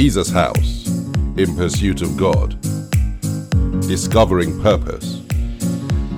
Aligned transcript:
Jesus 0.00 0.30
House 0.30 0.86
in 1.38 1.56
pursuit 1.56 2.02
of 2.02 2.16
God, 2.16 2.50
discovering 3.80 4.62
purpose, 4.62 5.16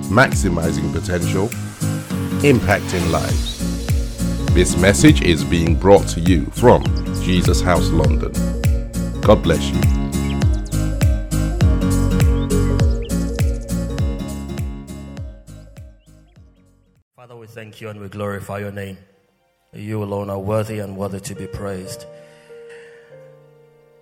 maximizing 0.05 0.93
potential, 0.93 1.47
impacting 2.43 3.09
lives. 3.09 3.57
This 4.53 4.77
message 4.77 5.23
is 5.23 5.43
being 5.43 5.73
brought 5.73 6.07
to 6.09 6.19
you 6.19 6.45
from 6.51 6.83
Jesus 7.23 7.59
House 7.59 7.89
London. 7.89 8.31
God 9.19 9.41
bless 9.41 9.67
you. 9.71 9.81
Father, 17.15 17.35
we 17.35 17.47
thank 17.47 17.81
you 17.81 17.89
and 17.89 17.99
we 17.99 18.09
glorify 18.09 18.59
your 18.59 18.71
name. 18.71 18.99
You 19.73 20.03
alone 20.03 20.29
are 20.29 20.37
worthy 20.37 20.77
and 20.77 20.95
worthy 20.95 21.19
to 21.21 21.33
be 21.33 21.47
praised. 21.47 22.05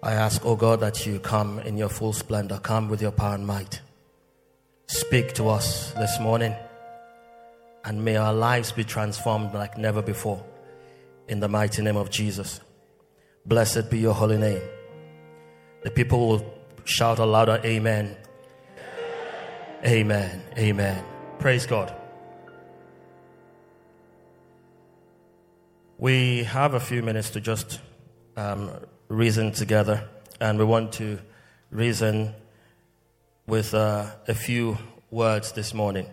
I 0.01 0.13
ask, 0.13 0.45
O 0.45 0.49
oh 0.49 0.55
God, 0.55 0.79
that 0.79 1.05
you 1.05 1.19
come 1.19 1.59
in 1.59 1.77
your 1.77 1.89
full 1.89 2.13
splendor, 2.13 2.57
come 2.59 2.87
with 2.87 3.01
your 3.01 3.11
power 3.11 3.35
and 3.35 3.45
might. 3.45 3.81
Speak 4.87 5.33
to 5.33 5.49
us 5.49 5.91
this 5.91 6.19
morning, 6.19 6.55
and 7.83 8.03
may 8.03 8.15
our 8.15 8.33
lives 8.33 8.71
be 8.71 8.83
transformed 8.83 9.53
like 9.53 9.77
never 9.77 10.01
before. 10.01 10.43
In 11.27 11.41
the 11.41 11.49
mighty 11.49 11.81
name 11.81 11.97
of 11.97 12.09
Jesus. 12.09 12.61
Blessed 13.45 13.91
be 13.91 13.99
your 13.99 14.13
holy 14.13 14.37
name. 14.37 14.61
The 15.83 15.91
people 15.91 16.27
will 16.27 16.53
shout 16.85 17.19
a 17.19 17.25
louder 17.25 17.61
Amen. 17.63 18.15
Amen. 19.85 20.41
Amen. 20.57 21.03
Praise 21.39 21.65
God. 21.65 21.93
We 25.97 26.43
have 26.45 26.73
a 26.73 26.79
few 26.79 27.03
minutes 27.03 27.31
to 27.31 27.41
just 27.41 27.79
um, 28.37 28.71
reason 29.09 29.51
together, 29.51 30.07
and 30.39 30.59
we 30.59 30.63
want 30.63 30.93
to 30.93 31.19
reason 31.71 32.33
with 33.47 33.73
uh, 33.73 34.05
a 34.27 34.35
few 34.35 34.77
words 35.09 35.51
this 35.51 35.73
morning. 35.73 36.05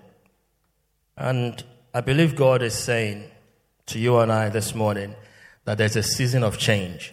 And 1.16 1.62
I 1.92 2.00
believe 2.00 2.34
God 2.34 2.62
is 2.62 2.74
saying 2.74 3.30
to 3.86 3.98
you 3.98 4.18
and 4.18 4.32
I 4.32 4.48
this 4.48 4.74
morning 4.74 5.14
that 5.66 5.76
there's 5.78 5.96
a 5.96 6.02
season 6.02 6.42
of 6.42 6.56
change. 6.56 7.12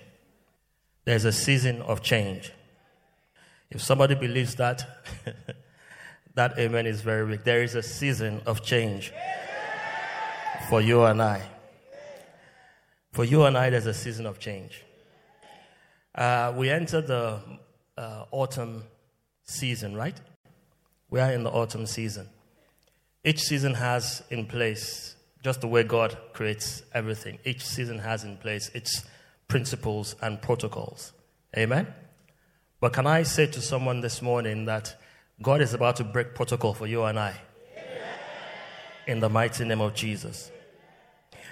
There's 1.04 1.26
a 1.26 1.34
season 1.34 1.82
of 1.82 2.02
change. 2.02 2.54
If 3.70 3.82
somebody 3.82 4.16
believes 4.16 4.56
that, 4.56 4.88
that 6.36 6.58
amen 6.58 6.86
is 6.86 7.02
very 7.02 7.28
big. 7.28 7.44
There 7.44 7.62
is 7.62 7.76
a 7.76 7.84
season 7.84 8.42
of 8.46 8.64
change 8.64 9.12
for 10.70 10.80
you 10.80 11.04
and 11.04 11.22
I. 11.22 11.44
For 13.12 13.26
you 13.26 13.44
and 13.44 13.58
I, 13.58 13.70
there's 13.70 13.86
a 13.86 13.94
season 13.94 14.26
of 14.26 14.40
change. 14.40 14.84
Uh, 16.16 16.54
we 16.56 16.70
enter 16.70 17.02
the 17.02 17.40
uh, 17.98 18.26
autumn 18.32 18.84
season, 19.44 19.96
right? 19.96 20.20
We 21.10 21.20
are 21.20 21.32
in 21.32 21.44
the 21.44 21.52
autumn 21.52 21.86
season. 21.86 22.30
Each 23.24 23.42
season 23.42 23.74
has 23.76 24.22
in 24.30 24.46
place, 24.46 25.16
just 25.44 25.62
the 25.62 25.68
way 25.68 25.84
God 25.84 26.18
creates 26.34 26.84
everything, 26.94 27.40
each 27.46 27.66
season 27.66 28.00
has 28.00 28.24
in 28.24 28.38
place 28.38 28.70
its 28.74 29.06
principles 29.48 30.16
and 30.22 30.42
protocols. 30.42 31.14
Amen? 31.58 31.88
But 32.80 32.94
can 32.94 33.08
I 33.08 33.24
say 33.24 33.48
to 33.48 33.62
someone 33.62 34.02
this 34.02 34.22
morning 34.22 34.66
that 34.66 34.96
God 35.42 35.62
is 35.62 35.74
about 35.74 35.96
to 35.98 36.04
break 36.04 36.36
protocol 36.36 36.74
for 36.74 36.86
you 36.86 37.04
and 37.04 37.18
I? 37.18 37.40
In 39.08 39.20
the 39.20 39.30
mighty 39.30 39.66
name 39.66 39.82
of 39.82 39.94
Jesus. 39.94 40.52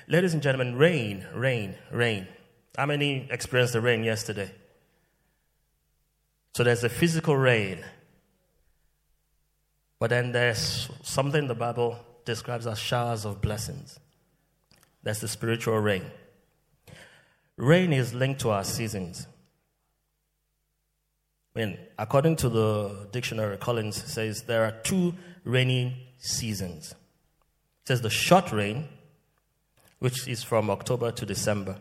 Ladies 0.07 0.33
and 0.33 0.41
gentlemen, 0.41 0.75
rain, 0.75 1.25
rain, 1.33 1.75
rain. 1.91 2.27
How 2.77 2.85
many 2.85 3.27
experienced 3.29 3.73
the 3.73 3.81
rain 3.81 4.03
yesterday? 4.03 4.51
So 6.53 6.63
there's 6.63 6.83
a 6.83 6.89
physical 6.89 7.35
rain. 7.35 7.83
But 9.99 10.09
then 10.09 10.31
there's 10.31 10.89
something 11.03 11.47
the 11.47 11.55
Bible 11.55 11.99
describes 12.25 12.67
as 12.67 12.79
showers 12.79 13.25
of 13.25 13.41
blessings. 13.41 13.99
That's 15.03 15.19
the 15.19 15.27
spiritual 15.27 15.79
rain. 15.79 16.05
Rain 17.57 17.93
is 17.93 18.13
linked 18.13 18.41
to 18.41 18.49
our 18.49 18.63
seasons. 18.63 19.27
I 21.55 21.59
mean, 21.59 21.77
according 21.99 22.37
to 22.37 22.49
the 22.49 23.07
dictionary, 23.11 23.57
Collins 23.57 24.01
says 24.11 24.43
there 24.43 24.63
are 24.63 24.71
two 24.83 25.13
rainy 25.43 26.13
seasons. 26.17 26.91
It 26.91 27.87
says 27.87 28.01
the 28.01 28.09
short 28.09 28.51
rain, 28.51 28.87
which 29.99 30.27
is 30.27 30.43
from 30.43 30.69
October 30.69 31.11
to 31.11 31.25
December, 31.25 31.77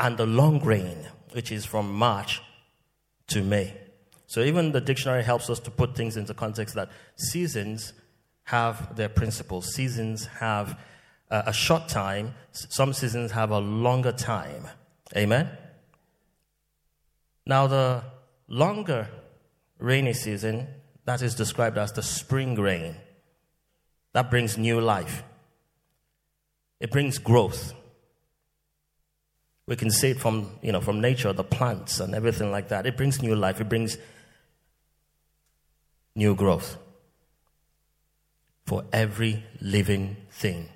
and 0.00 0.16
the 0.16 0.26
long 0.26 0.58
rain, 0.64 1.06
which 1.32 1.52
is 1.52 1.64
from 1.66 1.92
March 1.92 2.40
to 3.28 3.42
May. 3.42 3.76
So 4.26 4.40
even 4.40 4.72
the 4.72 4.80
dictionary 4.80 5.22
helps 5.22 5.50
us 5.50 5.60
to 5.60 5.70
put 5.70 5.94
things 5.94 6.16
into 6.16 6.32
context 6.32 6.74
that 6.74 6.88
seasons 7.16 7.92
have 8.44 8.96
their 8.96 9.10
principles. 9.10 9.74
Seasons 9.74 10.26
have 10.26 10.78
uh, 11.30 11.42
a 11.46 11.52
short 11.52 11.86
time, 11.88 12.34
some 12.52 12.92
seasons 12.92 13.32
have 13.32 13.50
a 13.50 13.58
longer 13.58 14.12
time. 14.12 14.66
Amen? 15.16 15.50
Now, 17.46 17.66
the 17.66 18.02
longer 18.48 19.08
rainy 19.78 20.14
season, 20.14 20.66
that 21.04 21.20
is 21.22 21.34
described 21.34 21.76
as 21.76 21.92
the 21.92 22.02
spring 22.02 22.54
rain, 22.54 22.96
that 24.12 24.30
brings 24.30 24.56
new 24.56 24.80
life. 24.80 25.24
It 26.80 26.90
brings 26.90 27.18
growth. 27.18 27.74
We 29.70 29.76
can 29.76 29.92
see 29.92 30.10
it 30.10 30.18
from, 30.18 30.50
you 30.62 30.72
know, 30.72 30.80
from 30.80 31.00
nature, 31.00 31.32
the 31.32 31.44
plants 31.44 32.00
and 32.00 32.12
everything 32.12 32.50
like 32.50 32.70
that. 32.70 32.86
It 32.86 32.96
brings 32.96 33.22
new 33.22 33.36
life. 33.36 33.60
It 33.60 33.68
brings 33.68 33.98
new 36.16 36.34
growth 36.34 36.76
for 38.66 38.82
every 38.92 39.44
living 39.60 40.16
thing. 40.32 40.68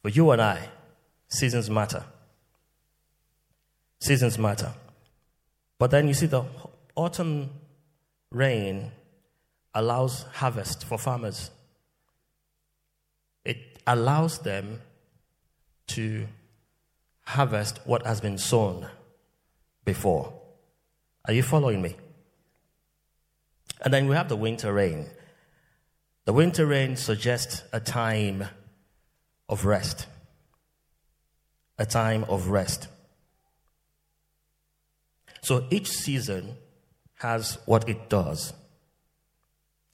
For 0.00 0.08
you 0.08 0.30
and 0.30 0.40
I, 0.40 0.70
seasons 1.28 1.68
matter. 1.68 2.02
Seasons 4.00 4.38
matter. 4.38 4.72
But 5.78 5.90
then 5.90 6.08
you 6.08 6.14
see, 6.14 6.28
the 6.28 6.44
autumn 6.96 7.50
rain 8.30 8.90
allows 9.74 10.22
harvest 10.32 10.86
for 10.86 10.96
farmers. 10.96 11.50
It 13.44 13.58
allows 13.86 14.38
them 14.38 14.80
to 15.88 16.26
harvest 17.30 17.78
what 17.84 18.04
has 18.04 18.20
been 18.20 18.36
sown 18.36 18.88
before. 19.84 20.32
Are 21.26 21.32
you 21.32 21.44
following 21.44 21.80
me? 21.80 21.94
And 23.82 23.94
then 23.94 24.08
we 24.08 24.16
have 24.16 24.28
the 24.28 24.36
winter 24.36 24.72
rain. 24.72 25.06
The 26.24 26.32
winter 26.32 26.66
rain 26.66 26.96
suggests 26.96 27.62
a 27.72 27.78
time 27.78 28.46
of 29.48 29.64
rest. 29.64 30.06
A 31.78 31.86
time 31.86 32.24
of 32.24 32.48
rest. 32.48 32.88
So 35.40 35.66
each 35.70 35.88
season 35.88 36.56
has 37.20 37.58
what 37.64 37.88
it 37.88 38.08
does. 38.08 38.52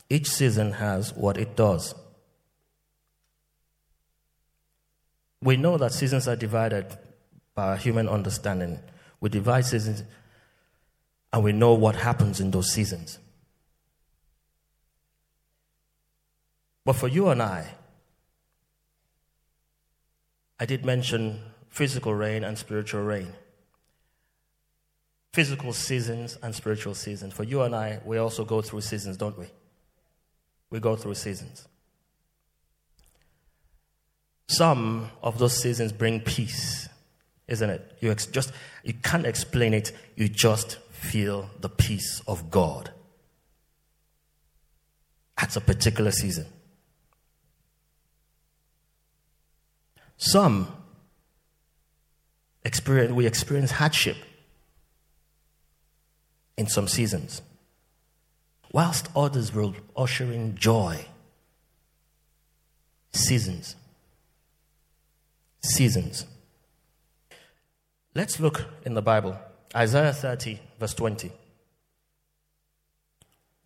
Each 0.08 0.28
season 0.28 0.72
has 0.72 1.12
what 1.12 1.36
it 1.36 1.54
does. 1.54 1.94
We 5.42 5.58
know 5.58 5.76
that 5.76 5.92
seasons 5.92 6.26
are 6.26 6.36
divided 6.36 6.96
by 7.56 7.76
human 7.76 8.08
understanding. 8.08 8.78
We 9.20 9.30
divide 9.30 9.64
seasons 9.64 10.04
and 11.32 11.42
we 11.42 11.50
know 11.50 11.74
what 11.74 11.96
happens 11.96 12.38
in 12.38 12.52
those 12.52 12.70
seasons. 12.70 13.18
But 16.84 16.94
for 16.94 17.08
you 17.08 17.28
and 17.30 17.42
I, 17.42 17.74
I 20.60 20.66
did 20.66 20.84
mention 20.84 21.40
physical 21.68 22.14
rain 22.14 22.44
and 22.44 22.56
spiritual 22.56 23.02
rain. 23.02 23.32
Physical 25.32 25.72
seasons 25.72 26.38
and 26.42 26.54
spiritual 26.54 26.94
seasons. 26.94 27.34
For 27.34 27.42
you 27.42 27.62
and 27.62 27.74
I, 27.74 28.00
we 28.04 28.18
also 28.18 28.44
go 28.44 28.62
through 28.62 28.82
seasons, 28.82 29.16
don't 29.16 29.36
we? 29.36 29.46
We 30.70 30.78
go 30.78 30.94
through 30.94 31.14
seasons. 31.14 31.66
Some 34.48 35.10
of 35.22 35.38
those 35.38 35.60
seasons 35.60 35.92
bring 35.92 36.20
peace, 36.20 36.88
isn't 37.48 37.70
it? 37.70 37.96
You 38.00 38.10
ex- 38.10 38.26
just 38.26 38.52
you 38.82 38.94
can't 38.94 39.26
explain 39.26 39.74
it. 39.74 39.92
You 40.16 40.28
just 40.28 40.78
feel 40.90 41.50
the 41.60 41.68
peace 41.68 42.22
of 42.26 42.50
God. 42.50 42.90
at 45.38 45.56
a 45.56 45.60
particular 45.60 46.10
season. 46.10 46.46
Some 50.16 50.72
experience, 52.64 53.12
we 53.12 53.26
experience 53.26 53.72
hardship 53.72 54.16
in 56.56 56.66
some 56.66 56.88
seasons, 56.88 57.42
whilst 58.72 59.08
others 59.14 59.54
will 59.54 59.74
usher 59.94 60.32
in 60.32 60.56
joy. 60.56 61.04
Seasons. 63.12 63.76
Seasons. 65.62 66.26
Let's 68.16 68.40
look 68.40 68.64
in 68.86 68.94
the 68.94 69.02
Bible 69.02 69.38
Isaiah 69.74 70.14
30, 70.14 70.58
verse 70.80 70.94
20. 70.94 71.30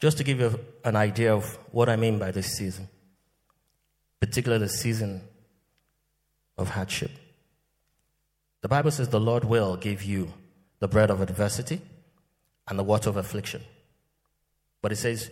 Just 0.00 0.18
to 0.18 0.24
give 0.24 0.40
you 0.40 0.58
an 0.84 0.96
idea 0.96 1.32
of 1.32 1.56
what 1.70 1.88
I 1.88 1.94
mean 1.94 2.18
by 2.18 2.32
this 2.32 2.56
season, 2.56 2.88
particularly 4.18 4.64
the 4.64 4.68
season 4.68 5.22
of 6.58 6.70
hardship. 6.70 7.12
The 8.62 8.66
Bible 8.66 8.90
says 8.90 9.10
the 9.10 9.20
Lord 9.20 9.44
will 9.44 9.76
give 9.76 10.02
you 10.02 10.32
the 10.80 10.88
bread 10.88 11.10
of 11.10 11.20
adversity 11.20 11.80
and 12.66 12.76
the 12.76 12.82
water 12.82 13.08
of 13.08 13.16
affliction. 13.16 13.62
But 14.82 14.90
it 14.90 14.96
says, 14.96 15.30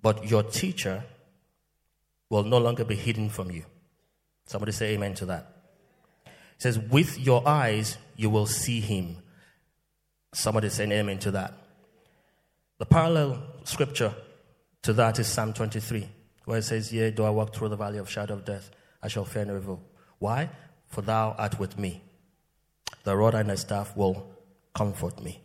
but 0.00 0.26
your 0.30 0.42
teacher 0.42 1.04
will 2.30 2.44
no 2.44 2.56
longer 2.56 2.86
be 2.86 2.96
hidden 2.96 3.28
from 3.28 3.50
you. 3.50 3.66
Somebody 4.46 4.72
say 4.72 4.94
amen 4.94 5.12
to 5.16 5.26
that. 5.26 5.53
It 6.56 6.62
says, 6.62 6.78
with 6.78 7.18
your 7.18 7.46
eyes 7.46 7.98
you 8.16 8.30
will 8.30 8.46
see 8.46 8.80
him. 8.80 9.16
Somebody 10.32 10.68
say 10.68 10.90
amen 10.90 11.18
to 11.20 11.30
that. 11.32 11.54
The 12.78 12.86
parallel 12.86 13.42
scripture 13.64 14.14
to 14.82 14.92
that 14.94 15.18
is 15.18 15.26
Psalm 15.26 15.52
23, 15.52 16.08
where 16.44 16.58
it 16.58 16.62
says, 16.62 16.92
Yea, 16.92 17.10
do 17.10 17.24
I 17.24 17.30
walk 17.30 17.54
through 17.54 17.68
the 17.68 17.76
valley 17.76 17.98
of 17.98 18.10
shadow 18.10 18.34
of 18.34 18.44
death, 18.44 18.70
I 19.02 19.08
shall 19.08 19.24
fear 19.24 19.44
no 19.44 19.56
evil. 19.56 19.82
Why? 20.18 20.50
For 20.88 21.02
thou 21.02 21.34
art 21.38 21.58
with 21.58 21.78
me. 21.78 22.02
The 23.04 23.16
rod 23.16 23.34
and 23.34 23.50
the 23.50 23.56
staff 23.56 23.96
will 23.96 24.30
comfort 24.74 25.22
me. 25.22 25.40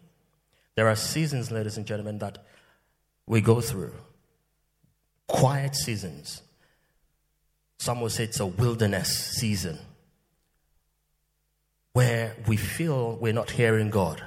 There 0.76 0.88
are 0.88 0.96
seasons, 0.96 1.52
ladies 1.52 1.78
and 1.78 1.86
gentlemen, 1.86 2.20
that 2.20 2.44
we 3.26 3.42
go 3.42 3.62
through. 3.62 3.94
Quiet 5.28 5.76
seasons. 5.76 6.42
Some 7.78 8.02
will 8.02 8.10
say 8.10 8.26
it's 8.26 8.40
a 8.40 8.46
wilderness 8.46 9.10
season 9.36 9.78
where 12.00 12.34
we 12.48 12.56
feel 12.56 13.18
we're 13.18 13.34
not 13.34 13.52
hearing 13.52 13.90
God, 13.90 14.24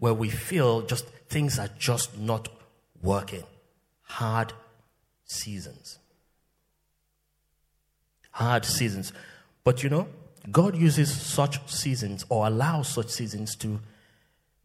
where 0.00 0.12
we 0.12 0.28
feel 0.28 0.82
just 0.82 1.06
things 1.28 1.56
are 1.56 1.68
just 1.78 2.18
not 2.18 2.48
working. 3.00 3.44
Hard 4.02 4.52
seasons. 5.24 6.00
Hard 8.32 8.64
seasons. 8.64 9.12
But 9.62 9.84
you 9.84 9.88
know, 9.88 10.08
God 10.50 10.74
uses 10.74 11.14
such 11.14 11.60
seasons 11.70 12.24
or 12.28 12.48
allows 12.48 12.88
such 12.88 13.10
seasons 13.10 13.54
to 13.58 13.78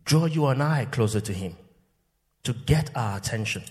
draw 0.03 0.25
you 0.25 0.47
and 0.47 0.63
I 0.63 0.85
closer 0.85 1.21
to 1.21 1.31
Him, 1.31 1.57
to 2.41 2.53
get 2.53 2.89
our 2.95 3.19
attention. 3.19 3.61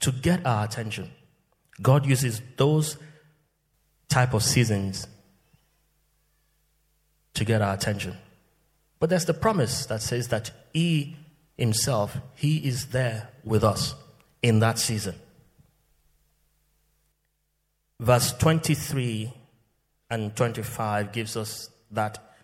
To 0.00 0.10
get 0.10 0.46
our 0.46 0.64
attention. 0.64 1.10
God 1.82 2.06
uses 2.06 2.40
those 2.56 2.96
type 4.12 4.34
of 4.34 4.42
seasons 4.42 5.06
to 7.34 7.44
get 7.44 7.62
our 7.62 7.72
attention. 7.72 8.16
But 9.00 9.08
there's 9.10 9.24
the 9.24 9.34
promise 9.34 9.86
that 9.86 10.02
says 10.02 10.28
that 10.28 10.50
He 10.72 11.16
Himself, 11.56 12.18
He 12.34 12.58
is 12.58 12.88
there 12.88 13.30
with 13.42 13.64
us 13.64 13.94
in 14.42 14.60
that 14.60 14.78
season. 14.78 15.14
Verse 17.98 18.32
23 18.32 19.32
and 20.10 20.36
25 20.36 21.12
gives 21.12 21.36
us 21.36 21.70
that 21.90 22.34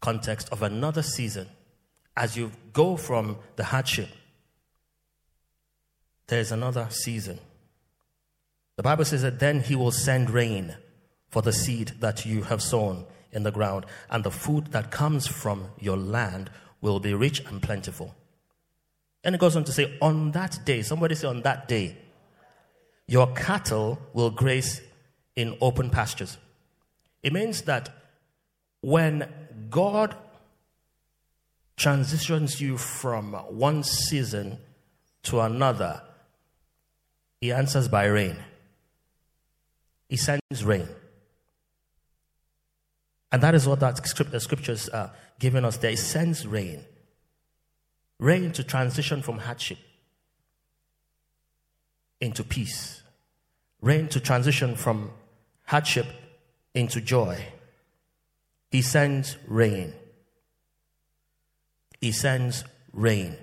context 0.00 0.48
of 0.50 0.62
another 0.62 1.02
season. 1.02 1.46
As 2.16 2.36
you 2.36 2.50
go 2.72 2.96
from 2.96 3.38
the 3.56 3.64
hardship, 3.64 4.08
there's 6.26 6.50
another 6.50 6.88
season. 6.90 7.38
The 8.76 8.82
Bible 8.82 9.04
says 9.04 9.22
that 9.22 9.38
then 9.38 9.60
he 9.60 9.76
will 9.76 9.92
send 9.92 10.30
rain 10.30 10.74
for 11.34 11.42
the 11.42 11.52
seed 11.52 11.90
that 11.98 12.24
you 12.24 12.44
have 12.44 12.62
sown 12.62 13.04
in 13.32 13.42
the 13.42 13.50
ground, 13.50 13.84
and 14.08 14.22
the 14.22 14.30
food 14.30 14.68
that 14.68 14.92
comes 14.92 15.26
from 15.26 15.66
your 15.80 15.96
land 15.96 16.48
will 16.80 17.00
be 17.00 17.12
rich 17.12 17.40
and 17.46 17.60
plentiful. 17.60 18.14
And 19.24 19.34
it 19.34 19.40
goes 19.40 19.56
on 19.56 19.64
to 19.64 19.72
say, 19.72 19.98
on 20.00 20.30
that 20.30 20.60
day, 20.64 20.82
somebody 20.82 21.16
say, 21.16 21.26
on 21.26 21.42
that 21.42 21.66
day, 21.66 21.96
your 23.08 23.32
cattle 23.32 23.98
will 24.12 24.30
graze 24.30 24.80
in 25.34 25.58
open 25.60 25.90
pastures. 25.90 26.38
It 27.20 27.32
means 27.32 27.62
that 27.62 27.88
when 28.80 29.28
God 29.70 30.14
transitions 31.76 32.60
you 32.60 32.78
from 32.78 33.32
one 33.32 33.82
season 33.82 34.58
to 35.24 35.40
another, 35.40 36.00
He 37.40 37.50
answers 37.50 37.88
by 37.88 38.04
rain. 38.04 38.36
He 40.08 40.16
sends 40.16 40.62
rain. 40.64 40.86
And 43.34 43.42
that 43.42 43.56
is 43.56 43.66
what 43.66 43.80
that 43.80 44.06
script, 44.06 44.30
the 44.30 44.38
scriptures 44.38 44.88
are 44.90 45.10
giving 45.40 45.64
us 45.64 45.78
there. 45.78 45.90
He 45.90 45.96
sends 45.96 46.46
rain. 46.46 46.84
Rain 48.20 48.52
to 48.52 48.62
transition 48.62 49.22
from 49.22 49.40
hardship 49.40 49.78
into 52.20 52.44
peace. 52.44 53.02
Rain 53.80 54.06
to 54.10 54.20
transition 54.20 54.76
from 54.76 55.10
hardship 55.64 56.06
into 56.74 57.00
joy. 57.00 57.44
He 58.70 58.82
sends 58.82 59.36
rain. 59.48 59.94
He 62.00 62.12
sends 62.12 62.62
rain. 62.92 63.36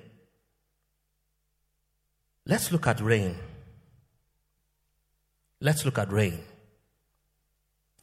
Let's 2.45 2.71
look 2.71 2.87
at 2.87 3.01
rain. 3.01 3.35
Let's 5.59 5.83
look 5.83 5.97
at 5.97 6.09
rain. 6.13 6.39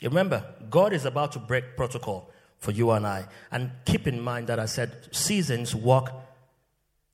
Remember, 0.03 0.45
God 0.71 0.93
is 0.93 1.05
about 1.05 1.33
to 1.33 1.39
break 1.39 1.77
protocol 1.77 2.31
for 2.59 2.71
you 2.73 2.91
and 2.91 3.07
I. 3.07 3.27
And 3.51 3.71
keep 3.85 4.07
in 4.07 4.21
mind 4.21 4.47
that 4.49 4.59
I 4.59 4.67
said 4.67 5.09
seasons 5.11 5.75
work, 5.75 6.13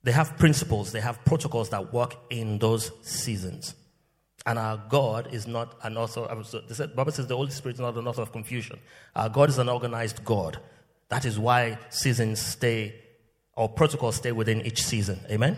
they 0.03 0.11
have 0.11 0.37
principles, 0.37 0.91
they 0.91 1.01
have 1.01 1.23
protocols 1.25 1.69
that 1.69 1.93
work 1.93 2.15
in 2.29 2.59
those 2.59 2.91
seasons. 3.01 3.75
And 4.45 4.59
our 4.59 4.77
God 4.89 5.33
is 5.33 5.47
not 5.47 5.75
an 5.81 5.97
author. 5.97 6.21
The 6.21 6.87
Bible 6.89 7.11
says 7.11 7.25
the 7.25 7.35
Holy 7.35 7.49
Spirit 7.49 7.75
is 7.75 7.79
not 7.79 7.97
an 7.97 8.07
author 8.07 8.21
of 8.21 8.31
confusion. 8.31 8.79
Our 9.15 9.29
God 9.29 9.49
is 9.49 9.57
an 9.57 9.69
organized 9.69 10.23
God. 10.23 10.59
That 11.09 11.25
is 11.25 11.39
why 11.39 11.79
seasons 11.89 12.39
stay, 12.39 12.93
or 13.55 13.67
protocols 13.69 14.17
stay 14.17 14.31
within 14.31 14.61
each 14.63 14.83
season. 14.83 15.19
Amen? 15.31 15.57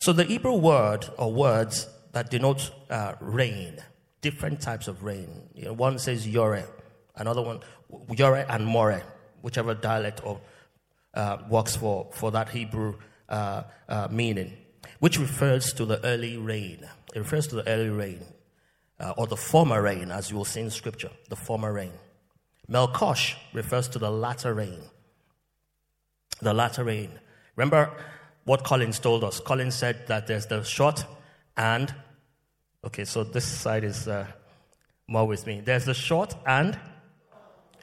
So 0.00 0.12
the 0.12 0.24
Hebrew 0.24 0.54
word 0.54 1.06
or 1.16 1.32
words 1.32 1.88
that 2.12 2.30
denote 2.30 2.70
uh, 2.88 3.14
rain, 3.20 3.78
different 4.20 4.60
types 4.60 4.88
of 4.88 5.02
rain. 5.02 5.48
You 5.54 5.66
know, 5.66 5.72
one 5.72 5.98
says 5.98 6.26
yore, 6.26 6.68
another 7.16 7.42
one, 7.42 7.60
yore 8.10 8.44
and 8.48 8.66
more, 8.66 9.02
whichever 9.42 9.74
dialect 9.74 10.20
or, 10.24 10.40
uh, 11.14 11.38
works 11.48 11.76
for, 11.76 12.08
for 12.12 12.30
that 12.32 12.48
Hebrew 12.50 12.96
uh, 13.28 13.62
uh 13.88 14.08
meaning, 14.10 14.56
which 15.00 15.18
refers 15.18 15.72
to 15.74 15.84
the 15.84 16.04
early 16.04 16.36
rain. 16.36 16.86
It 17.14 17.18
refers 17.18 17.46
to 17.48 17.56
the 17.56 17.68
early 17.68 17.90
rain, 17.90 18.20
uh, 19.00 19.14
or 19.16 19.26
the 19.26 19.36
former 19.36 19.82
rain, 19.82 20.10
as 20.10 20.30
you 20.30 20.36
will 20.36 20.44
see 20.44 20.60
in 20.60 20.70
Scripture, 20.70 21.10
the 21.28 21.36
former 21.36 21.72
rain. 21.72 21.92
Melkosh 22.70 23.34
refers 23.52 23.88
to 23.88 23.98
the 23.98 24.10
latter 24.10 24.52
rain. 24.54 24.80
The 26.40 26.52
latter 26.52 26.84
rain. 26.84 27.10
Remember 27.56 27.90
what 28.44 28.62
Collins 28.62 28.98
told 28.98 29.24
us? 29.24 29.40
Collins 29.40 29.74
said 29.74 30.06
that 30.06 30.26
there's 30.26 30.46
the 30.46 30.62
short 30.62 31.04
and, 31.56 31.92
okay, 32.84 33.04
so 33.04 33.24
this 33.24 33.44
side 33.44 33.84
is 33.84 34.08
uh, 34.08 34.26
more 35.06 35.26
with 35.26 35.46
me. 35.46 35.60
There's 35.60 35.84
the 35.84 35.94
short 35.94 36.34
and, 36.46 36.78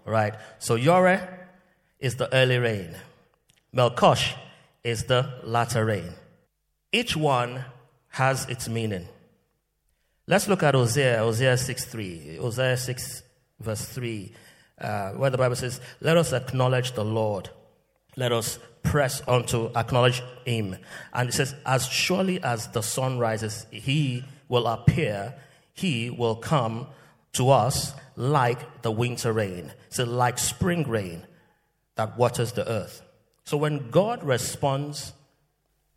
right. 0.06 0.36
So 0.60 0.76
Yore 0.76 1.48
is 2.00 2.16
the 2.16 2.34
early 2.34 2.58
rain. 2.58 2.96
Melkosh 3.76 4.34
is 4.84 5.04
the 5.06 5.40
latter 5.44 5.86
rain. 5.86 6.14
Each 6.92 7.18
one 7.18 7.66
has 8.10 8.46
its 8.46 8.70
meaning. 8.70 9.08
Let's 10.28 10.48
look 10.48 10.64
at 10.64 10.74
Hosea, 10.74 11.18
Hosea 11.20 11.58
6 11.58 11.86
3. 11.86 12.38
Hosea 12.38 12.78
6, 12.78 13.24
verse 13.60 13.86
3, 13.86 14.32
uh, 14.80 15.10
where 15.12 15.30
the 15.30 15.38
Bible 15.38 15.56
says, 15.56 15.82
Let 16.02 16.18
us 16.18 16.34
acknowledge 16.34 16.94
the 16.94 17.04
Lord. 17.04 17.50
Let 18.16 18.32
us 18.32 18.58
press 18.82 19.22
on 19.28 19.46
to 19.48 19.72
acknowledge 19.76 20.24
Him. 20.46 20.78
And 21.14 21.30
it 21.30 21.34
says, 21.34 21.54
As 21.66 21.88
surely 21.88 22.42
as 22.42 22.68
the 22.70 22.82
sun 22.82 23.20
rises, 23.20 23.66
He 23.72 24.24
will 24.48 24.68
appear, 24.68 25.36
He 25.74 26.10
will 26.10 26.36
come 26.36 26.88
to 27.34 27.50
us 27.50 27.94
like 28.16 28.82
the 28.82 28.92
winter 28.92 29.34
rain. 29.34 29.74
So, 29.90 30.04
like 30.04 30.38
spring 30.38 30.88
rain 30.88 31.26
that 31.96 32.18
waters 32.18 32.54
the 32.54 32.68
earth. 32.70 33.02
So, 33.44 33.58
when 33.58 33.90
God 33.92 34.24
responds 34.24 35.14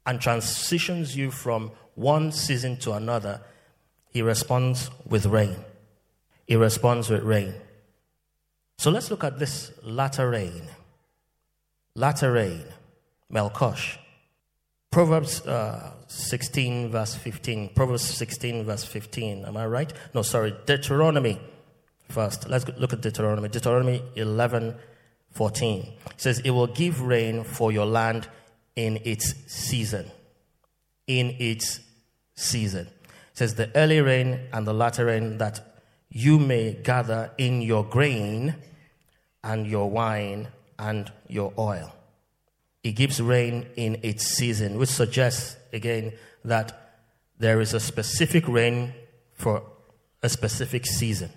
and 0.07 0.21
transitions 0.21 1.17
you 1.17 1.31
from 1.31 1.71
one 1.95 2.33
season 2.33 2.79
to 2.79 2.93
another, 2.93 3.43
he 4.11 4.23
responds 4.23 4.91
with 5.07 5.27
rain. 5.27 5.57
He 6.47 6.57
responds 6.57 7.11
with 7.11 7.23
rain. 7.23 7.55
So 8.79 8.91
let's 8.91 9.11
look 9.11 9.25
at 9.25 9.39
this 9.39 9.73
latter 9.83 10.31
rain. 10.31 10.63
Latter 11.95 12.33
rain, 12.33 12.65
Melkosh. 13.31 13.99
Proverbs 14.91 15.47
uh, 15.47 15.93
16, 16.09 16.91
verse 16.91 17.15
15. 17.15 17.71
Proverbs 17.75 18.03
16, 18.03 18.65
verse 18.65 18.85
15. 18.85 19.45
Am 19.45 19.57
I 19.57 19.67
right? 19.67 19.93
No, 20.15 20.23
sorry. 20.23 20.55
Deuteronomy 20.67 21.39
first. 22.09 22.49
Let's 22.49 22.67
look 22.79 22.93
at 22.93 23.03
Deuteronomy. 23.03 23.49
Deuteronomy 23.49 24.03
11, 24.17 24.75
14. 25.33 25.81
It 25.81 25.97
says, 26.17 26.41
It 26.41 26.51
will 26.51 26.67
give 26.67 27.03
rain 27.03 27.45
for 27.45 27.71
your 27.71 27.87
land 27.87 28.29
in 28.77 28.99
its 29.05 29.35
season. 29.47 30.11
In 31.07 31.37
its 31.39 31.81
season. 32.35 32.87
It 32.87 33.39
says, 33.39 33.55
The 33.55 33.71
early 33.77 34.01
rain 34.01 34.49
and 34.53 34.67
the 34.67 34.75
latter 34.75 35.05
rain 35.05 35.39
that 35.39 35.81
you 36.09 36.39
may 36.39 36.73
gather 36.73 37.31
in 37.37 37.61
your 37.61 37.85
grain 37.85 38.57
and 39.45 39.67
your 39.67 39.91
wine 39.91 40.49
and 40.79 41.13
your 41.29 41.53
oil. 41.59 41.95
It 42.83 42.93
gives 42.93 43.21
rain 43.21 43.67
in 43.77 43.99
its 44.03 44.25
season, 44.25 44.79
which 44.79 44.89
suggests, 44.89 45.57
again, 45.73 46.13
that 46.45 47.01
there 47.39 47.61
is 47.61 47.75
a 47.75 47.81
specific 47.81 48.47
rain 48.49 48.95
for 49.35 49.63
a 50.23 50.29
specific 50.29 50.87
season. 50.87 51.31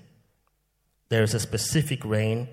There 1.09 1.23
is 1.23 1.33
a 1.33 1.39
specific 1.39 2.05
rain 2.05 2.47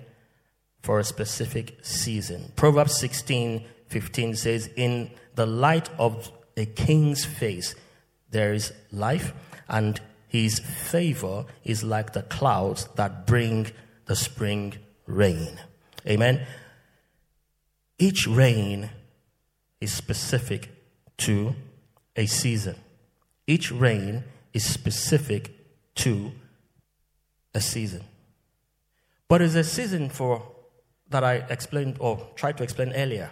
for 0.81 0.99
a 0.99 1.03
specific 1.03 1.77
season. 1.81 2.51
Proverbs 2.55 2.97
16 2.97 3.65
15 3.87 4.35
says, 4.35 4.67
In 4.75 5.09
the 5.35 5.45
light 5.45 5.89
of 5.97 6.31
a 6.55 6.65
king's 6.65 7.25
face, 7.25 7.73
there 8.29 8.53
is 8.53 8.71
life, 8.91 9.33
and 9.67 9.99
his 10.27 10.59
favor 10.59 11.45
is 11.63 11.83
like 11.83 12.13
the 12.13 12.21
clouds 12.23 12.87
that 12.95 13.25
bring 13.25 13.71
the 14.05 14.15
spring 14.15 14.75
rain. 15.07 15.59
Amen. 16.07 16.45
Each 17.99 18.25
rain 18.25 18.89
is 19.81 19.93
specific 19.93 20.69
to 21.17 21.53
a 22.15 22.25
season. 22.25 22.75
Each 23.45 23.71
rain 23.71 24.23
is 24.53 24.63
specific 24.63 25.51
to 25.95 26.31
a 27.53 27.59
season. 27.59 28.03
But 29.27 29.41
it's 29.41 29.55
a 29.55 29.63
season 29.63 30.09
for 30.09 30.43
that 31.09 31.23
I 31.23 31.35
explained 31.49 31.97
or 31.99 32.25
tried 32.35 32.57
to 32.57 32.63
explain 32.63 32.93
earlier. 32.93 33.31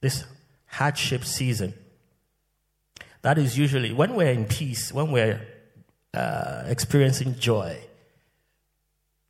This 0.00 0.24
hardship 0.66 1.24
season. 1.24 1.74
That 3.22 3.38
is 3.38 3.56
usually 3.56 3.92
when 3.92 4.14
we're 4.14 4.30
in 4.30 4.44
peace, 4.44 4.92
when 4.92 5.10
we're 5.10 5.40
uh, 6.14 6.64
experiencing 6.66 7.38
joy. 7.38 7.78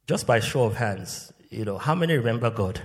Just 0.07 0.27
by 0.27 0.41
show 0.41 0.65
of 0.65 0.77
hands, 0.77 1.33
you 1.51 1.65
know, 1.65 1.79
how 1.79 1.95
many 1.95 2.17
remember 2.17 2.51
God? 2.51 2.83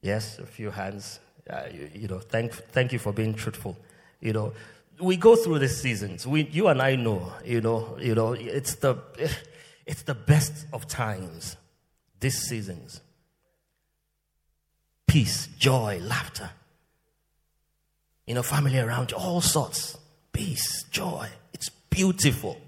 Yes, 0.00 0.38
a 0.38 0.46
few 0.46 0.70
hands. 0.70 1.20
Uh, 1.48 1.62
you, 1.72 1.90
you, 1.94 2.08
know, 2.08 2.18
thank, 2.18 2.52
thank 2.52 2.92
you 2.92 2.98
for 2.98 3.12
being 3.12 3.34
truthful. 3.34 3.76
You 4.20 4.32
know, 4.32 4.52
we 5.00 5.16
go 5.16 5.36
through 5.36 5.60
these 5.60 5.80
seasons. 5.80 6.26
We, 6.26 6.42
you 6.44 6.68
and 6.68 6.82
I 6.82 6.96
know, 6.96 7.32
you 7.44 7.60
know, 7.60 7.96
you 8.00 8.14
know, 8.14 8.32
it's 8.32 8.76
the, 8.76 8.98
it's 9.86 10.02
the 10.02 10.14
best 10.14 10.66
of 10.72 10.86
times. 10.86 11.56
These 12.20 12.48
seasons, 12.48 13.00
peace, 15.06 15.48
joy, 15.58 16.00
laughter. 16.02 16.50
You 18.26 18.34
know, 18.34 18.42
family 18.42 18.78
around 18.78 19.12
you, 19.12 19.16
all 19.16 19.40
sorts, 19.40 19.96
peace, 20.32 20.82
joy. 20.90 21.28
It's 21.52 21.70
beautiful. 21.70 22.60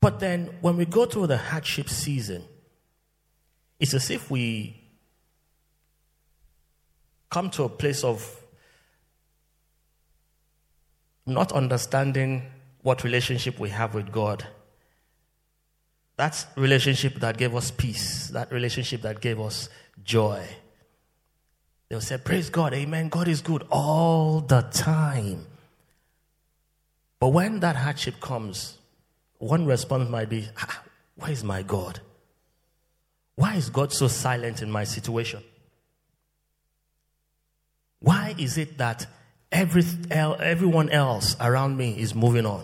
But 0.00 0.20
then, 0.20 0.50
when 0.60 0.76
we 0.76 0.84
go 0.84 1.06
through 1.06 1.28
the 1.28 1.38
hardship 1.38 1.88
season, 1.88 2.44
it's 3.80 3.94
as 3.94 4.10
if 4.10 4.30
we 4.30 4.85
come 7.30 7.50
to 7.50 7.64
a 7.64 7.68
place 7.68 8.04
of 8.04 8.42
not 11.26 11.52
understanding 11.52 12.42
what 12.82 13.02
relationship 13.02 13.58
we 13.58 13.70
have 13.70 13.94
with 13.94 14.12
God. 14.12 14.46
That 16.16 16.46
relationship 16.56 17.16
that 17.16 17.36
gave 17.36 17.54
us 17.54 17.70
peace, 17.70 18.28
that 18.28 18.50
relationship 18.52 19.02
that 19.02 19.20
gave 19.20 19.40
us 19.40 19.68
joy. 20.04 20.46
They'll 21.88 22.00
say, 22.00 22.18
Praise 22.18 22.48
God, 22.48 22.72
amen. 22.72 23.08
God 23.08 23.28
is 23.28 23.42
good 23.42 23.66
all 23.70 24.40
the 24.40 24.62
time. 24.62 25.46
But 27.18 27.28
when 27.28 27.60
that 27.60 27.76
hardship 27.76 28.20
comes, 28.20 28.78
one 29.38 29.66
response 29.66 30.08
might 30.08 30.28
be, 30.28 30.48
ah, 30.58 30.82
Where 31.16 31.30
is 31.30 31.44
my 31.44 31.62
God? 31.62 32.00
Why 33.34 33.56
is 33.56 33.68
God 33.68 33.92
so 33.92 34.08
silent 34.08 34.62
in 34.62 34.70
my 34.70 34.84
situation? 34.84 35.42
Why 38.06 38.36
is 38.38 38.56
it 38.56 38.78
that 38.78 39.04
every, 39.50 39.82
everyone 40.12 40.90
else 40.90 41.34
around 41.40 41.76
me 41.76 41.98
is 41.98 42.14
moving 42.14 42.46
on, 42.46 42.62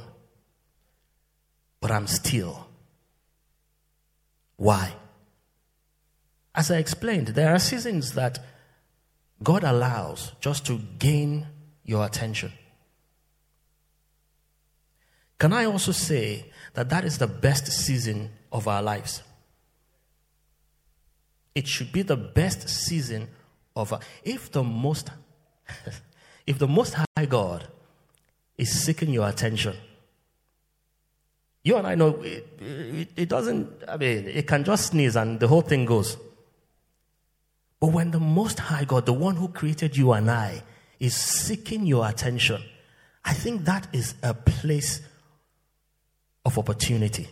but 1.81 1.91
I'm 1.91 2.07
still? 2.07 2.69
Why? 4.55 4.95
As 6.55 6.71
I 6.71 6.77
explained, 6.77 7.27
there 7.29 7.53
are 7.53 7.59
seasons 7.59 8.15
that 8.15 8.39
God 9.43 9.65
allows 9.65 10.31
just 10.39 10.65
to 10.67 10.79
gain 11.01 11.49
your 11.83 12.07
attention. 12.07 12.53
Can 15.41 15.53
I 15.53 15.65
also 15.65 15.91
say 15.91 16.53
that 16.75 16.89
that 16.91 17.05
is 17.05 17.19
the 17.19 17.27
best 17.27 17.67
season 17.67 18.31
of 18.53 18.69
our 18.69 18.81
lives? 18.81 19.25
It 21.53 21.67
should 21.67 21.91
be 21.91 22.03
the 22.03 22.17
best 22.17 22.69
season 22.69 23.27
of 23.75 23.93
our, 23.93 23.99
if 24.23 24.53
the 24.53 24.63
most 24.63 25.11
if 26.47 26.59
the 26.59 26.69
most 26.69 26.95
high 26.95 27.27
God 27.27 27.67
is 28.57 28.71
seeking 28.71 29.11
your 29.11 29.29
attention. 29.29 29.77
You 31.65 31.77
and 31.77 31.87
I 31.87 31.95
know 31.95 32.21
it, 32.23 32.47
it, 32.61 33.09
it 33.17 33.29
doesn't, 33.29 33.71
I 33.89 33.97
mean, 33.97 34.27
it 34.27 34.47
can 34.47 34.65
just 34.65 34.89
sneeze 34.89 35.17
and 35.17 35.39
the 35.39 35.49
whole 35.49 35.63
thing 35.63 35.85
goes. 35.85 36.17
But 37.81 37.89
when 37.89 38.11
the 38.13 38.21
Most 38.21 38.61
High 38.61 38.85
God, 38.85 39.07
the 39.07 39.13
one 39.13 39.37
who 39.37 39.49
created 39.49 39.97
you 39.97 40.13
and 40.13 40.31
I, 40.31 40.63
is 41.01 41.17
seeking 41.17 41.85
your 41.85 42.09
attention, 42.09 42.63
I 43.25 43.33
think 43.33 43.65
that 43.65 43.89
is 43.93 44.15
a 44.23 44.35
place 44.35 45.01
of 46.45 46.59
opportunity. 46.59 47.29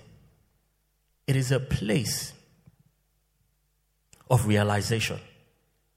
It 1.27 1.37
is 1.37 1.53
a 1.53 1.61
place 1.61 2.33
of 4.29 4.47
realization. 4.47 5.21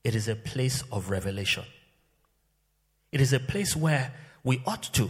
It 0.04 0.16
is 0.16 0.28
a 0.28 0.36
place 0.36 0.84
of 0.92 1.10
revelation. 1.10 1.64
It 3.14 3.22
is 3.22 3.32
a 3.32 3.40
place 3.40 3.74
where 3.78 4.12
we 4.44 4.62
ought 4.66 4.84
to 4.94 5.10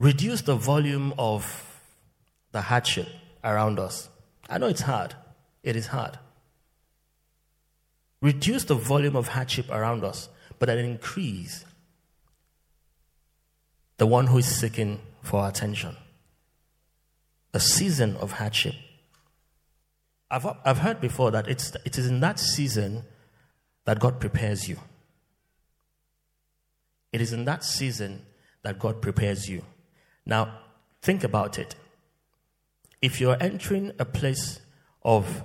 reduce 0.00 0.42
the 0.42 0.56
volume 0.56 1.14
of 1.16 1.44
the 2.50 2.62
hardship 2.62 3.06
around 3.44 3.78
us. 3.78 4.08
I 4.50 4.58
know 4.58 4.66
it's 4.66 4.80
hard. 4.80 5.14
It 5.62 5.76
is 5.76 5.86
hard. 5.86 6.18
Reduce 8.20 8.64
the 8.64 8.74
volume 8.74 9.14
of 9.14 9.28
hardship 9.28 9.70
around 9.70 10.02
us, 10.02 10.28
but 10.58 10.66
then 10.66 10.78
increase 10.78 11.64
the 13.98 14.06
one 14.06 14.26
who 14.26 14.38
is 14.38 14.46
seeking 14.46 15.00
for 15.22 15.46
attention. 15.46 15.96
A 17.54 17.60
season 17.60 18.16
of 18.16 18.32
hardship 18.32 18.74
I've, 20.32 20.46
I've 20.64 20.78
heard 20.78 20.98
before 20.98 21.30
that 21.32 21.46
it's, 21.46 21.76
it 21.84 21.98
is 21.98 22.06
in 22.06 22.20
that 22.20 22.38
season 22.38 23.04
that 23.84 24.00
God 24.00 24.18
prepares 24.18 24.66
you. 24.66 24.78
It 27.12 27.20
is 27.20 27.32
in 27.32 27.44
that 27.44 27.64
season 27.64 28.24
that 28.62 28.78
God 28.78 29.02
prepares 29.02 29.48
you. 29.48 29.64
Now, 30.24 30.58
think 31.02 31.24
about 31.24 31.58
it. 31.58 31.74
If 33.00 33.20
you're 33.20 33.36
entering 33.40 33.92
a 33.98 34.04
place 34.04 34.60
of 35.02 35.42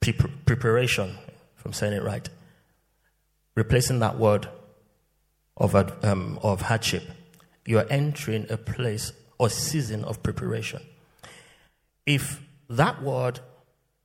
pre- 0.00 0.12
preparation, 0.12 1.18
if 1.58 1.66
I'm 1.66 1.72
saying 1.72 1.92
it 1.92 2.02
right, 2.02 2.28
replacing 3.54 3.98
that 3.98 4.18
word 4.18 4.48
of, 5.56 5.74
um, 6.04 6.38
of 6.42 6.62
hardship, 6.62 7.02
you're 7.66 7.86
entering 7.90 8.46
a 8.48 8.56
place 8.56 9.12
or 9.38 9.50
season 9.50 10.04
of 10.04 10.22
preparation. 10.22 10.82
If 12.06 12.40
that 12.68 13.02
word 13.02 13.40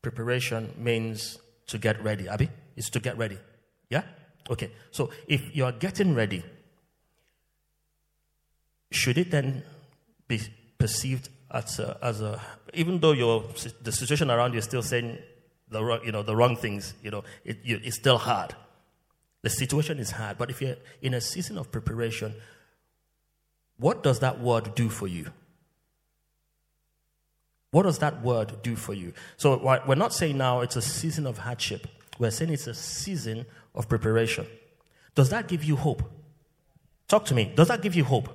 preparation 0.01 0.73
means 0.77 1.37
to 1.67 1.77
get 1.77 2.01
ready. 2.03 2.27
Abby, 2.27 2.49
is 2.75 2.89
to 2.91 2.99
get 2.99 3.17
ready. 3.17 3.37
Yeah? 3.89 4.03
Okay. 4.49 4.71
So 4.91 5.09
if 5.27 5.55
you're 5.55 5.71
getting 5.73 6.15
ready, 6.15 6.43
should 8.91 9.17
it 9.17 9.31
then 9.31 9.63
be 10.27 10.41
perceived 10.77 11.29
as 11.51 11.79
a, 11.79 11.97
as 12.01 12.21
a 12.21 12.41
even 12.73 12.99
though 12.99 13.13
your 13.13 13.45
the 13.81 13.91
situation 13.91 14.29
around 14.29 14.53
you 14.53 14.59
is 14.59 14.65
still 14.65 14.83
saying 14.83 15.17
the 15.69 15.83
wrong, 15.83 15.99
you 16.03 16.11
know, 16.11 16.23
the 16.23 16.35
wrong 16.35 16.55
things, 16.55 16.93
you 17.01 17.11
know, 17.11 17.23
it, 17.43 17.59
you, 17.63 17.79
it's 17.83 17.97
still 17.97 18.17
hard. 18.17 18.55
The 19.41 19.49
situation 19.49 19.99
is 19.99 20.11
hard, 20.11 20.37
but 20.37 20.49
if 20.49 20.61
you're 20.61 20.75
in 21.01 21.13
a 21.13 21.21
season 21.21 21.57
of 21.57 21.71
preparation, 21.71 22.33
what 23.77 24.03
does 24.03 24.19
that 24.19 24.39
word 24.39 24.75
do 24.75 24.89
for 24.89 25.07
you? 25.07 25.31
What 27.71 27.83
does 27.83 27.99
that 27.99 28.21
word 28.21 28.61
do 28.63 28.75
for 28.75 28.93
you? 28.93 29.13
So 29.35 29.57
we're 29.85 29.95
not 29.95 30.13
saying 30.13 30.37
now 30.37 30.61
it's 30.61 30.75
a 30.75 30.81
season 30.81 31.27
of 31.27 31.37
hardship. 31.37 31.87
We're 32.17 32.31
saying 32.31 32.51
it's 32.51 32.67
a 32.67 32.73
season 32.73 33.45
of 33.75 33.87
preparation. 33.87 34.47
Does 35.15 35.29
that 35.29 35.47
give 35.47 35.63
you 35.63 35.75
hope? 35.75 36.03
Talk 37.07 37.25
to 37.25 37.35
me. 37.35 37.51
Does 37.55 37.67
that 37.67 37.81
give 37.81 37.93
you 37.93 38.03
hope? 38.03 38.29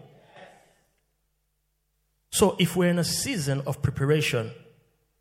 So 2.32 2.56
if 2.58 2.74
we're 2.74 2.88
in 2.88 2.98
a 2.98 3.04
season 3.04 3.62
of 3.66 3.82
preparation, 3.82 4.52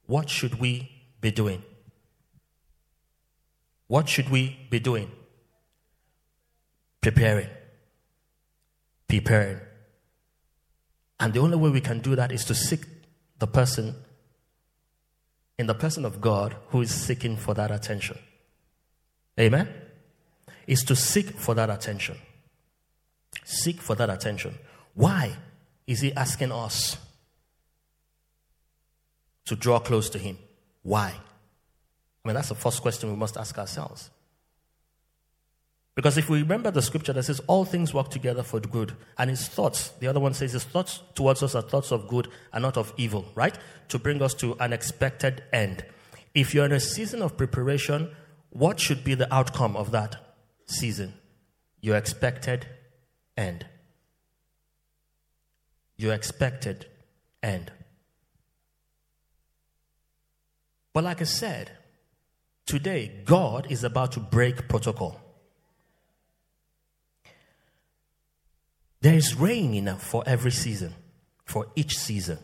what 0.06 0.30
should 0.30 0.60
we 0.60 0.90
be 1.20 1.30
doing? 1.30 1.62
What 3.88 4.08
should 4.08 4.30
we 4.30 4.58
be 4.70 4.80
doing? 4.80 5.12
Preparing. 7.02 7.50
Preparing. 9.10 9.60
And 11.20 11.34
the 11.34 11.40
only 11.40 11.58
way 11.58 11.70
we 11.70 11.82
can 11.82 12.00
do 12.00 12.16
that 12.16 12.32
is 12.32 12.46
to 12.46 12.56
seek 12.56 12.86
the 13.40 13.48
person 13.48 13.94
in 15.60 15.68
the 15.68 15.76
person 15.76 16.06
of 16.06 16.22
God 16.22 16.56
who 16.70 16.82
is 16.82 16.92
seeking 16.92 17.36
for 17.36 17.54
that 17.54 17.72
attention. 17.72 18.18
Amen? 19.38 19.68
Is 20.66 20.84
to 20.86 20.96
seek 20.96 21.32
for 21.32 21.54
that 21.56 21.70
attention. 21.70 22.18
Seek 23.44 23.82
for 23.82 23.96
that 23.96 24.10
attention. 24.10 24.58
Why 24.94 25.36
is 25.88 26.02
he 26.02 26.14
asking 26.14 26.52
us 26.52 26.98
to 29.46 29.56
draw 29.56 29.80
close 29.80 30.10
to 30.12 30.18
him? 30.18 30.38
Why? 30.84 31.14
I 32.24 32.28
mean, 32.28 32.36
that's 32.36 32.50
the 32.50 32.56
first 32.56 32.82
question 32.82 33.10
we 33.10 33.16
must 33.16 33.38
ask 33.38 33.58
ourselves. 33.58 34.10
Because 35.94 36.18
if 36.18 36.30
we 36.30 36.42
remember 36.42 36.72
the 36.72 36.82
scripture 36.82 37.14
that 37.14 37.24
says 37.24 37.42
all 37.48 37.66
things 37.66 37.94
work 37.94 38.10
together 38.10 38.44
for 38.44 38.60
good, 38.60 38.96
and 39.18 39.30
his 39.30 39.48
thoughts, 39.48 39.90
the 40.00 40.08
other 40.08 40.20
one 40.20 40.34
says 40.34 40.54
his 40.54 40.64
thoughts 40.64 41.02
towards 41.16 41.44
us 41.44 41.54
are 41.54 41.62
thoughts 41.62 41.92
of 41.92 42.08
good 42.08 42.30
and 42.54 42.62
not 42.62 42.78
of 42.78 42.94
evil, 42.96 43.26
right? 43.36 43.58
To 43.90 44.00
bring 44.00 44.22
us 44.22 44.34
to 44.36 44.56
an 44.60 44.72
expected 44.72 45.44
end. 45.52 45.84
If 46.34 46.54
you're 46.54 46.66
in 46.66 46.72
a 46.72 46.80
season 46.80 47.22
of 47.22 47.36
preparation, 47.36 48.10
what 48.52 48.80
should 48.80 49.04
be 49.04 49.16
the 49.16 49.34
outcome 49.34 49.76
of 49.76 49.92
that 49.92 50.16
season? 50.66 51.14
Your 51.82 51.98
expected 51.98 52.68
end. 53.36 53.66
Your 56.02 56.14
expected 56.14 56.88
end. 57.44 57.72
But 60.94 61.04
like 61.04 61.22
I 61.22 61.26
said, 61.26 61.70
today 62.66 63.22
God 63.24 63.68
is 63.70 63.84
about 63.84 64.14
to 64.14 64.20
break 64.20 64.68
protocol. 64.68 65.22
There 69.02 69.14
is 69.14 69.36
rain 69.36 69.76
enough 69.76 70.02
for 70.02 70.24
every 70.26 70.50
season, 70.50 70.96
for 71.46 71.68
each 71.76 71.96
season. 71.96 72.40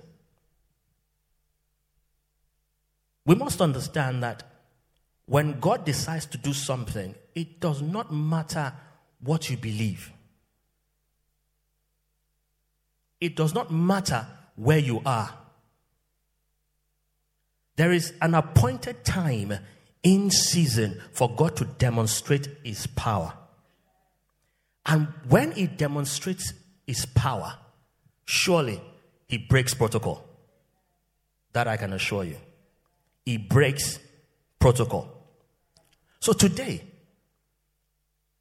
We 3.26 3.34
must 3.34 3.60
understand 3.60 4.22
that 4.22 4.44
when 5.26 5.60
God 5.60 5.84
decides 5.84 6.28
to 6.28 6.38
do 6.38 6.54
something, 6.54 7.16
it 7.34 7.60
does 7.60 7.82
not 7.82 8.14
matter 8.14 8.72
what 9.20 9.50
you 9.50 9.58
believe. 9.58 10.12
It 13.20 13.36
does 13.36 13.54
not 13.54 13.72
matter 13.72 14.26
where 14.56 14.78
you 14.78 15.02
are. 15.06 15.34
There 17.76 17.92
is 17.92 18.14
an 18.22 18.34
appointed 18.34 19.06
time 19.06 19.54
in 20.04 20.32
season 20.32 21.02
for 21.14 21.30
God 21.30 21.56
to 21.58 21.66
demonstrate 21.66 22.48
his 22.64 22.88
power. 22.88 23.34
And 24.86 25.08
when 25.28 25.52
he 25.52 25.68
demonstrates 25.68 26.54
his 26.86 27.06
power, 27.06 27.56
surely 28.26 28.82
he 29.28 29.38
breaks 29.38 29.74
protocol. 29.74 30.24
That 31.54 31.68
I 31.68 31.78
can 31.78 31.94
assure 31.94 32.24
you. 32.24 32.38
He 33.26 33.38
breaks 33.38 34.00
protocol. 34.60 35.12
So 36.20 36.34
today, 36.34 36.84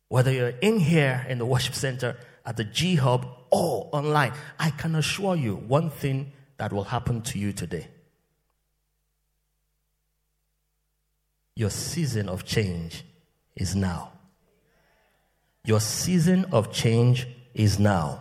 whether 0.09 0.30
you're 0.30 0.54
in 0.61 0.78
here 0.78 1.26
in 1.28 1.38
the 1.38 1.47
worship 1.47 1.75
center, 1.75 2.16
at 2.47 2.57
the 2.57 2.65
G 2.65 2.95
Hub, 2.95 3.26
or 3.50 3.88
online, 3.93 4.33
I 4.59 4.71
can 4.71 4.95
assure 4.95 5.37
you 5.37 5.57
one 5.57 5.91
thing 5.91 6.33
that 6.57 6.73
will 6.73 6.85
happen 6.85 7.21
to 7.23 7.38
you 7.38 7.53
today. 7.53 7.88
Your 11.55 11.71
season 11.71 12.29
of 12.29 12.45
change 12.45 13.04
is 13.56 13.75
now. 13.75 14.13
Your 15.65 15.80
season 15.80 16.47
of 16.52 16.73
change 16.73 17.26
is 17.54 17.78
now. 17.78 18.21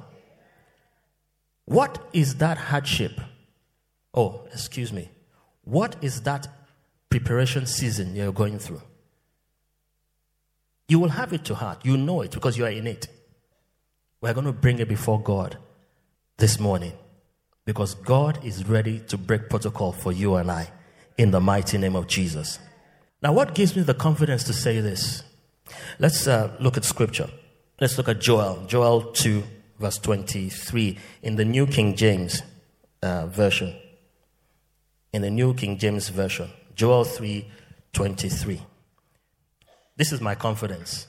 What 1.65 2.09
is 2.13 2.35
that 2.35 2.57
hardship? 2.57 3.19
Oh, 4.13 4.47
excuse 4.51 4.91
me. 4.91 5.09
What 5.63 5.95
is 6.01 6.21
that 6.21 6.47
preparation 7.09 7.65
season 7.65 8.15
you're 8.15 8.31
going 8.31 8.59
through? 8.59 8.81
You 10.88 10.99
will 10.99 11.09
have 11.09 11.33
it 11.33 11.43
to 11.45 11.55
heart. 11.55 11.85
You 11.85 11.97
know 11.97 12.21
it 12.21 12.31
because 12.31 12.57
you 12.57 12.65
are 12.65 12.71
in 12.71 12.88
it. 12.88 13.07
We're 14.25 14.33
going 14.33 14.47
to 14.47 14.53
bring 14.53 14.79
it 14.79 14.89
before 14.89 15.21
God 15.21 15.55
this 16.38 16.59
morning 16.59 16.93
because 17.63 17.93
God 17.93 18.43
is 18.43 18.67
ready 18.67 18.97
to 19.01 19.19
break 19.19 19.51
protocol 19.51 19.91
for 19.91 20.11
you 20.11 20.33
and 20.33 20.49
I 20.49 20.71
in 21.15 21.29
the 21.29 21.39
mighty 21.39 21.77
name 21.77 21.95
of 21.95 22.07
Jesus. 22.07 22.57
Now, 23.21 23.33
what 23.33 23.53
gives 23.53 23.75
me 23.75 23.83
the 23.83 23.93
confidence 23.93 24.43
to 24.45 24.53
say 24.53 24.81
this? 24.81 25.21
Let's 25.99 26.25
uh, 26.25 26.57
look 26.59 26.75
at 26.75 26.85
scripture. 26.85 27.29
Let's 27.79 27.99
look 27.99 28.09
at 28.09 28.19
Joel, 28.19 28.65
Joel 28.65 29.11
2, 29.11 29.43
verse 29.77 29.99
23, 29.99 30.97
in 31.21 31.35
the 31.35 31.45
New 31.45 31.67
King 31.67 31.95
James 31.95 32.41
uh, 33.03 33.27
Version. 33.27 33.75
In 35.13 35.21
the 35.21 35.29
New 35.29 35.53
King 35.53 35.77
James 35.77 36.09
Version, 36.09 36.49
Joel 36.73 37.03
3, 37.03 37.47
23. 37.93 38.59
This 39.97 40.11
is 40.11 40.19
my 40.19 40.33
confidence. 40.33 41.05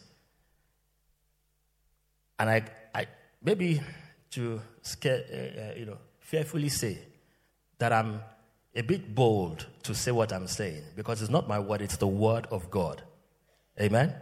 And 2.38 2.50
I, 2.50 2.64
maybe 3.46 3.80
to 4.32 4.60
scare, 4.82 5.22
uh, 5.32 5.60
uh, 5.60 5.78
you 5.78 5.86
know, 5.86 5.96
fearfully 6.18 6.68
say 6.68 6.98
that 7.78 7.92
I'm 7.92 8.20
a 8.74 8.82
bit 8.82 9.14
bold 9.14 9.66
to 9.84 9.94
say 9.94 10.10
what 10.10 10.32
I'm 10.32 10.48
saying 10.48 10.82
because 10.96 11.22
it's 11.22 11.30
not 11.30 11.48
my 11.48 11.58
word, 11.58 11.80
it's 11.80 11.96
the 11.96 12.08
word 12.08 12.46
of 12.50 12.70
God. 12.70 13.02
Amen. 13.80 14.12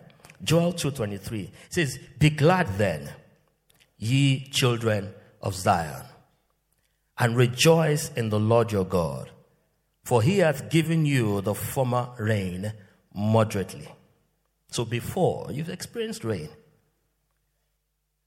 Joel 0.43 0.75
2:23 0.75 1.51
says, 1.71 1.99
"Be 2.19 2.31
glad 2.31 2.69
then, 2.77 3.11
ye 3.97 4.47
children 4.51 5.15
of 5.41 5.55
Zion, 5.55 6.05
and 7.19 7.37
rejoice 7.37 8.11
in 8.15 8.29
the 8.29 8.39
Lord 8.39 8.73
your 8.73 8.85
God, 8.85 9.31
for 10.03 10.23
he 10.23 10.39
hath 10.39 10.69
given 10.69 11.07
you 11.07 11.41
the 11.41 11.55
former 11.55 12.11
rain 12.19 12.73
moderately." 13.15 13.89
So 14.71 14.85
before 14.85 15.51
you've 15.51 15.71
experienced 15.71 16.25
rain. 16.25 16.51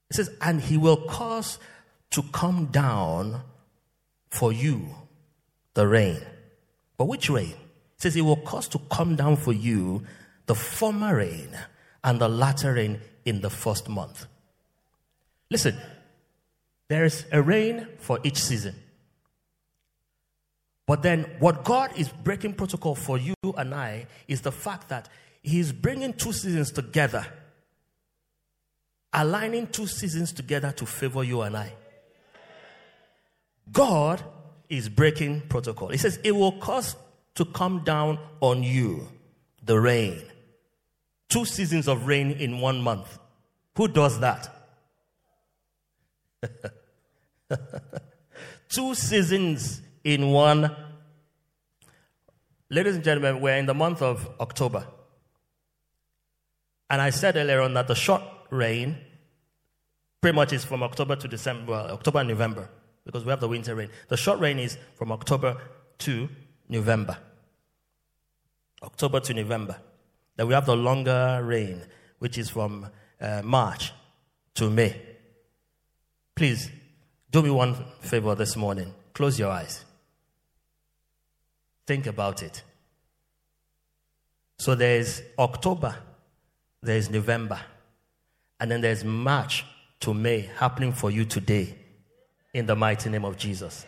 It 0.10 0.16
says, 0.16 0.30
"And 0.42 0.62
he 0.62 0.78
will 0.78 1.06
cause 1.08 1.60
to 2.12 2.24
come 2.24 2.68
down 2.68 3.44
for 4.30 4.52
you 4.52 4.96
the 5.74 5.88
rain." 5.88 6.22
But 6.98 7.06
which 7.06 7.30
rain? 7.30 7.52
It 7.98 8.02
says, 8.02 8.16
He 8.16 8.22
will 8.22 8.38
cause 8.38 8.68
to 8.70 8.80
come 8.92 9.16
down 9.16 9.38
for 9.38 9.54
you 9.54 10.04
the 10.48 10.56
former 10.56 11.16
rain 11.18 11.58
and 12.04 12.20
the 12.20 12.28
latter 12.30 12.74
rain 12.74 13.02
in 13.26 13.42
the 13.42 13.50
first 13.50 13.88
month. 13.88 14.26
Listen, 15.50 15.78
there 16.90 17.06
is 17.06 17.26
a 17.32 17.42
rain 17.42 17.88
for 18.00 18.20
each 18.24 18.38
season. 18.38 18.76
But 20.86 21.04
then, 21.04 21.24
what 21.40 21.66
God 21.66 21.98
is 21.98 22.10
breaking 22.10 22.54
protocol 22.54 22.96
for 22.96 23.18
you 23.18 23.36
and 23.58 23.74
I 23.76 24.08
is 24.28 24.42
the 24.42 24.52
fact 24.52 24.90
that 24.90 25.10
He's 25.42 25.72
bringing 25.72 26.14
two 26.14 26.34
seasons 26.34 26.72
together, 26.72 27.26
aligning 29.14 29.68
two 29.68 29.88
seasons 29.88 30.32
together 30.32 30.72
to 30.72 30.86
favor 30.86 31.24
you 31.24 31.42
and 31.42 31.58
I. 31.58 31.74
God 33.72 34.24
is 34.70 34.90
breaking 34.90 35.42
protocol. 35.50 35.90
He 35.90 35.98
says, 35.98 36.20
It 36.24 36.32
will 36.32 36.54
cause 36.54 36.96
to 37.36 37.46
come 37.46 37.84
down 37.84 38.20
on 38.42 38.64
you 38.64 39.08
the 39.64 39.80
rain 39.80 40.24
two 41.30 41.46
seasons 41.46 41.88
of 41.88 42.08
rain 42.08 42.32
in 42.32 42.60
one 42.60 42.82
month. 42.82 43.20
Who 43.76 43.88
does 43.88 44.20
that? 44.20 44.54
two 48.70 48.96
seasons 48.96 49.82
in 50.04 50.32
one. 50.32 50.76
Ladies 52.70 52.96
and 52.96 53.04
gentlemen, 53.04 53.42
we're 53.42 53.58
in 53.58 53.66
the 53.66 53.74
month 53.74 54.02
of 54.02 54.30
October. 54.40 54.86
And 56.90 57.02
I 57.02 57.10
said 57.10 57.36
earlier 57.36 57.62
on 57.62 57.74
that 57.74 57.88
the 57.88 57.96
short 57.96 58.22
rain 58.50 58.98
pretty 60.22 60.36
much 60.36 60.54
is 60.54 60.66
from 60.66 60.84
October 60.84 61.16
to 61.16 61.28
December, 61.28 61.72
well, 61.72 61.92
October 61.92 62.20
and 62.20 62.30
November, 62.30 62.70
because 63.06 63.24
we 63.24 63.30
have 63.30 63.40
the 63.40 63.48
winter 63.48 63.76
rain. 63.76 63.90
The 64.08 64.18
short 64.18 64.40
rain 64.40 64.60
is 64.60 64.78
from 64.96 65.12
October 65.12 65.58
to 66.00 66.30
November. 66.70 67.18
October 68.84 69.20
to 69.22 69.34
November. 69.34 69.78
Then 70.36 70.48
we 70.48 70.54
have 70.54 70.66
the 70.66 70.76
longer 70.76 71.42
rain, 71.44 71.82
which 72.20 72.38
is 72.38 72.50
from 72.50 72.88
uh, 73.20 73.42
March 73.44 73.94
to 74.56 74.70
May. 74.70 75.02
Please, 76.36 76.70
do 77.32 77.42
me 77.42 77.50
one 77.50 77.76
favor 78.02 78.36
this 78.36 78.56
morning. 78.56 78.94
Close 79.14 79.40
your 79.40 79.50
eyes. 79.50 79.84
Think 81.86 82.06
about 82.06 82.44
it. 82.44 82.64
So 84.60 84.76
there's 84.76 85.22
October, 85.40 85.96
there's 86.82 87.10
November, 87.10 87.60
and 88.60 88.70
then 88.72 88.82
there's 88.82 89.04
March 89.04 89.66
to 90.02 90.14
May 90.14 90.50
happening 90.58 90.92
for 90.92 91.12
you 91.12 91.26
today 91.26 91.76
in 92.54 92.66
the 92.66 92.76
mighty 92.76 93.10
name 93.10 93.26
of 93.26 93.38
Jesus. 93.38 93.86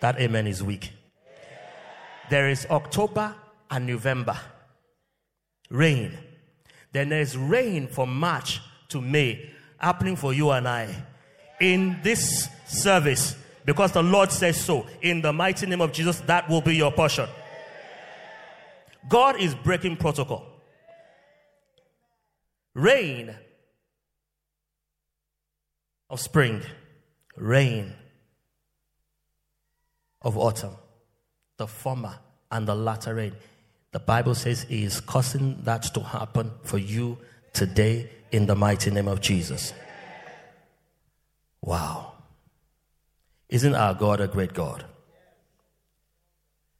That 0.00 0.20
amen 0.20 0.46
is 0.46 0.62
weak. 0.62 0.92
There 2.30 2.48
is 2.48 2.66
October 2.70 3.34
and 3.70 3.86
November 3.86 4.38
rain 5.68 6.16
Then 6.92 7.08
there's 7.08 7.36
rain 7.36 7.88
from 7.88 8.18
March 8.18 8.60
to 8.88 9.00
May 9.00 9.50
happening 9.78 10.16
for 10.16 10.32
you 10.32 10.50
and 10.50 10.66
I 10.66 10.88
in 11.60 11.98
this 12.02 12.48
service 12.66 13.36
because 13.64 13.92
the 13.92 14.02
Lord 14.02 14.32
says 14.32 14.58
so. 14.58 14.86
In 15.02 15.20
the 15.20 15.32
mighty 15.32 15.66
name 15.66 15.80
of 15.80 15.92
Jesus, 15.92 16.20
that 16.20 16.48
will 16.48 16.60
be 16.60 16.76
your 16.76 16.92
portion. 16.92 17.28
God 19.08 19.40
is 19.40 19.54
breaking 19.54 19.96
protocol. 19.96 20.46
Rain 22.74 23.34
of 26.08 26.20
spring, 26.20 26.62
rain 27.36 27.92
of 30.22 30.36
autumn, 30.36 30.76
the 31.56 31.66
former 31.66 32.18
and 32.50 32.66
the 32.66 32.74
latter 32.74 33.14
rain. 33.14 33.34
The 33.92 33.98
Bible 34.00 34.34
says 34.34 34.62
He 34.62 34.84
is 34.84 35.00
causing 35.00 35.62
that 35.62 35.82
to 35.94 36.00
happen 36.00 36.50
for 36.62 36.78
you 36.78 37.18
today 37.52 38.10
in 38.30 38.46
the 38.46 38.54
mighty 38.54 38.90
name 38.90 39.08
of 39.08 39.20
Jesus. 39.20 39.72
Wow. 41.62 42.12
Isn't 43.48 43.74
our 43.74 43.94
God 43.94 44.20
a 44.20 44.28
great 44.28 44.52
God? 44.52 44.84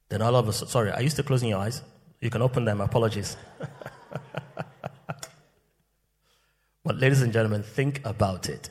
Then 0.09 0.23
all 0.23 0.37
of 0.37 0.49
us, 0.49 0.69
sorry, 0.71 0.91
are 0.91 1.03
you 1.03 1.11
still 1.11 1.25
closing 1.25 1.49
your 1.49 1.59
eyes? 1.59 1.83
You 2.21 2.31
can 2.31 2.43
open 2.43 2.65
them, 2.65 2.81
apologies. 2.81 3.37
but, 6.85 6.97
ladies 6.97 7.23
and 7.23 7.33
gentlemen, 7.33 7.63
think 7.63 8.01
about 8.05 8.49
it. 8.49 8.71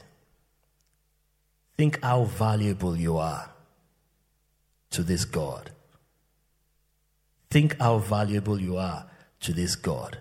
Think 1.78 2.02
how 2.02 2.24
valuable 2.24 2.96
you 2.96 3.18
are 3.18 3.50
to 4.92 5.04
this 5.04 5.26
God. 5.26 5.72
Think 7.50 7.80
how 7.80 7.98
valuable 7.98 8.60
you 8.60 8.78
are 8.78 9.08
to 9.42 9.54
this 9.54 9.76
God. 9.76 10.18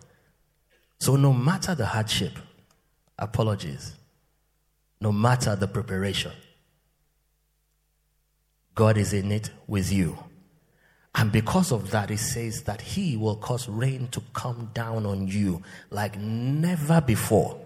So, 0.99 1.17
no 1.17 1.33
matter 1.33 1.75
the 1.75 1.87
hardship, 1.87 2.33
apologies, 3.19 3.95
no 5.01 5.13
matter 5.13 5.55
the 5.55 5.69
preparation, 5.69 6.33
God 8.75 8.97
is 8.97 9.13
in 9.13 9.31
it 9.31 9.51
with 9.67 9.93
you. 9.93 10.19
And 11.15 11.31
because 11.31 11.71
of 11.71 11.91
that, 11.93 12.11
it 12.11 12.19
says 12.19 12.63
that 12.63 12.81
He 12.81 13.17
will 13.17 13.37
cause 13.37 13.69
rain 13.69 14.09
to 14.09 14.21
come 14.33 14.71
down 14.75 15.07
on 15.07 15.29
you 15.29 15.63
like 15.91 16.19
never 16.19 17.01
before. 17.01 17.61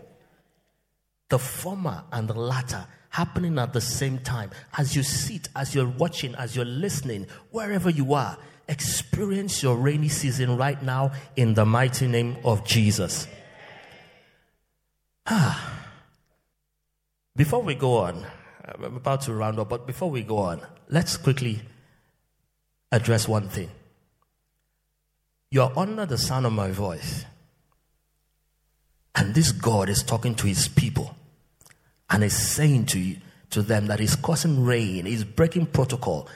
The 1.31 1.39
former 1.39 2.05
and 2.13 2.29
the 2.29 2.35
latter 2.35 2.87
happening 3.11 3.59
at 3.59 3.73
the 3.73 3.81
same 3.81 4.19
time. 4.19 4.51
As 4.77 4.95
you 4.95 5.03
sit, 5.03 5.49
as 5.57 5.75
you're 5.75 5.89
watching, 5.89 6.35
as 6.35 6.55
you're 6.55 6.65
listening, 6.65 7.27
wherever 7.51 7.91
you 7.91 8.15
are, 8.15 8.37
experience 8.69 9.63
your 9.63 9.77
rainy 9.77 10.09
season 10.09 10.57
right 10.57 10.83
now 10.83 11.13
in 11.37 11.55
the 11.55 11.65
mighty 11.65 12.07
name 12.07 12.37
of 12.45 12.65
Jesus. 12.65 13.27
Ah. 15.27 15.75
Before 17.37 17.63
we 17.63 17.77
go 17.77 17.99
on, 17.99 18.27
I'm 18.65 18.97
about 18.97 19.21
to 19.23 19.33
round 19.33 19.61
up, 19.61 19.69
but 19.69 19.87
before 19.87 20.11
we 20.11 20.23
go 20.23 20.39
on, 20.39 20.61
let's 20.89 21.17
quickly 21.17 21.61
address 22.91 23.29
one 23.29 23.49
thing. 23.49 23.71
You're 25.53 25.73
under 25.79 26.05
the 26.05 26.19
sound 26.19 26.47
of 26.47 26.53
my 26.53 26.73
voice, 26.73 27.25
and 29.15 29.37
this 29.37 29.53
God 29.53 29.89
is 29.89 30.03
talking 30.03 30.35
to 30.35 30.49
his 30.49 30.67
people 30.67 31.15
and 32.11 32.25
is 32.25 32.37
saying 32.37 32.87
to 32.87 32.99
you, 32.99 33.17
to 33.51 33.63
them 33.63 33.87
that 33.87 34.01
he's 34.01 34.17
causing 34.17 34.65
rain, 34.65 35.07
he's 35.07 35.25
breaking 35.25 35.67
protocol 35.67 36.29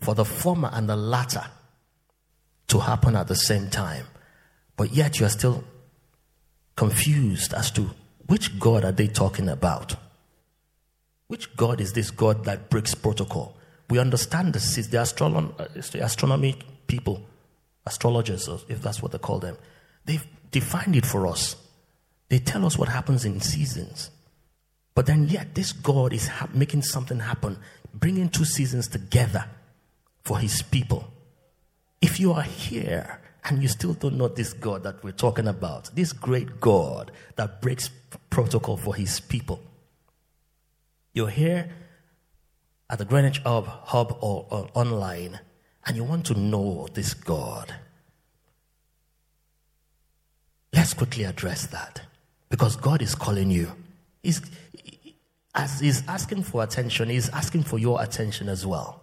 for 0.00 0.14
the 0.14 0.24
former 0.24 0.70
and 0.72 0.88
the 0.88 0.96
latter 0.96 1.44
to 2.68 2.80
happen 2.80 3.14
at 3.14 3.28
the 3.28 3.36
same 3.36 3.70
time. 3.70 4.06
But 4.76 4.92
yet 4.92 5.20
you're 5.20 5.28
still 5.28 5.64
confused 6.76 7.54
as 7.54 7.70
to 7.72 7.90
which 8.26 8.58
God 8.58 8.84
are 8.84 8.92
they 8.92 9.08
talking 9.08 9.48
about? 9.48 9.94
Which 11.26 11.54
God 11.56 11.80
is 11.80 11.92
this 11.92 12.10
God 12.10 12.44
that 12.44 12.70
breaks 12.70 12.94
protocol? 12.94 13.56
We 13.90 13.98
understand 13.98 14.54
this 14.54 14.78
is 14.78 14.88
the, 14.90 14.98
astronom- 14.98 15.58
uh, 15.60 15.68
the 15.92 16.04
astronomy 16.04 16.58
people, 16.86 17.26
astrologers, 17.86 18.48
if 18.68 18.80
that's 18.80 19.02
what 19.02 19.12
they 19.12 19.18
call 19.18 19.38
them. 19.38 19.56
They've 20.04 20.26
defined 20.50 20.96
it 20.96 21.06
for 21.06 21.26
us. 21.26 21.56
They 22.28 22.38
tell 22.38 22.64
us 22.64 22.78
what 22.78 22.88
happens 22.88 23.24
in 23.24 23.40
seasons. 23.40 24.10
But 24.94 25.06
then, 25.06 25.28
yet, 25.28 25.54
this 25.54 25.72
God 25.72 26.12
is 26.12 26.28
ha- 26.28 26.48
making 26.52 26.82
something 26.82 27.20
happen, 27.20 27.58
bringing 27.94 28.28
two 28.28 28.44
seasons 28.44 28.88
together 28.88 29.46
for 30.22 30.38
his 30.38 30.62
people. 30.62 31.10
If 32.00 32.20
you 32.20 32.32
are 32.32 32.42
here 32.42 33.20
and 33.44 33.62
you 33.62 33.68
still 33.68 33.94
don't 33.94 34.18
know 34.18 34.28
this 34.28 34.52
God 34.52 34.82
that 34.82 35.02
we're 35.02 35.12
talking 35.12 35.48
about, 35.48 35.94
this 35.94 36.12
great 36.12 36.60
God 36.60 37.10
that 37.36 37.62
breaks 37.62 37.90
protocol 38.28 38.76
for 38.76 38.94
his 38.94 39.20
people, 39.20 39.60
you're 41.14 41.30
here 41.30 41.70
at 42.90 42.98
the 42.98 43.04
Greenwich 43.04 43.38
Hub, 43.38 43.66
Hub 43.66 44.18
or, 44.20 44.46
or 44.50 44.68
online, 44.74 45.40
and 45.86 45.96
you 45.96 46.04
want 46.04 46.26
to 46.26 46.34
know 46.34 46.86
this 46.92 47.14
God. 47.14 47.74
Let's 50.72 50.94
quickly 50.94 51.24
address 51.24 51.66
that 51.66 52.02
because 52.48 52.76
God 52.76 53.02
is 53.02 53.14
calling 53.14 53.50
you. 53.50 53.72
He's, 54.22 54.40
as 55.54 55.80
he's 55.80 56.06
asking 56.08 56.44
for 56.44 56.62
attention, 56.62 57.08
he's 57.08 57.28
asking 57.30 57.64
for 57.64 57.78
your 57.78 58.02
attention 58.02 58.48
as 58.48 58.64
well. 58.64 59.02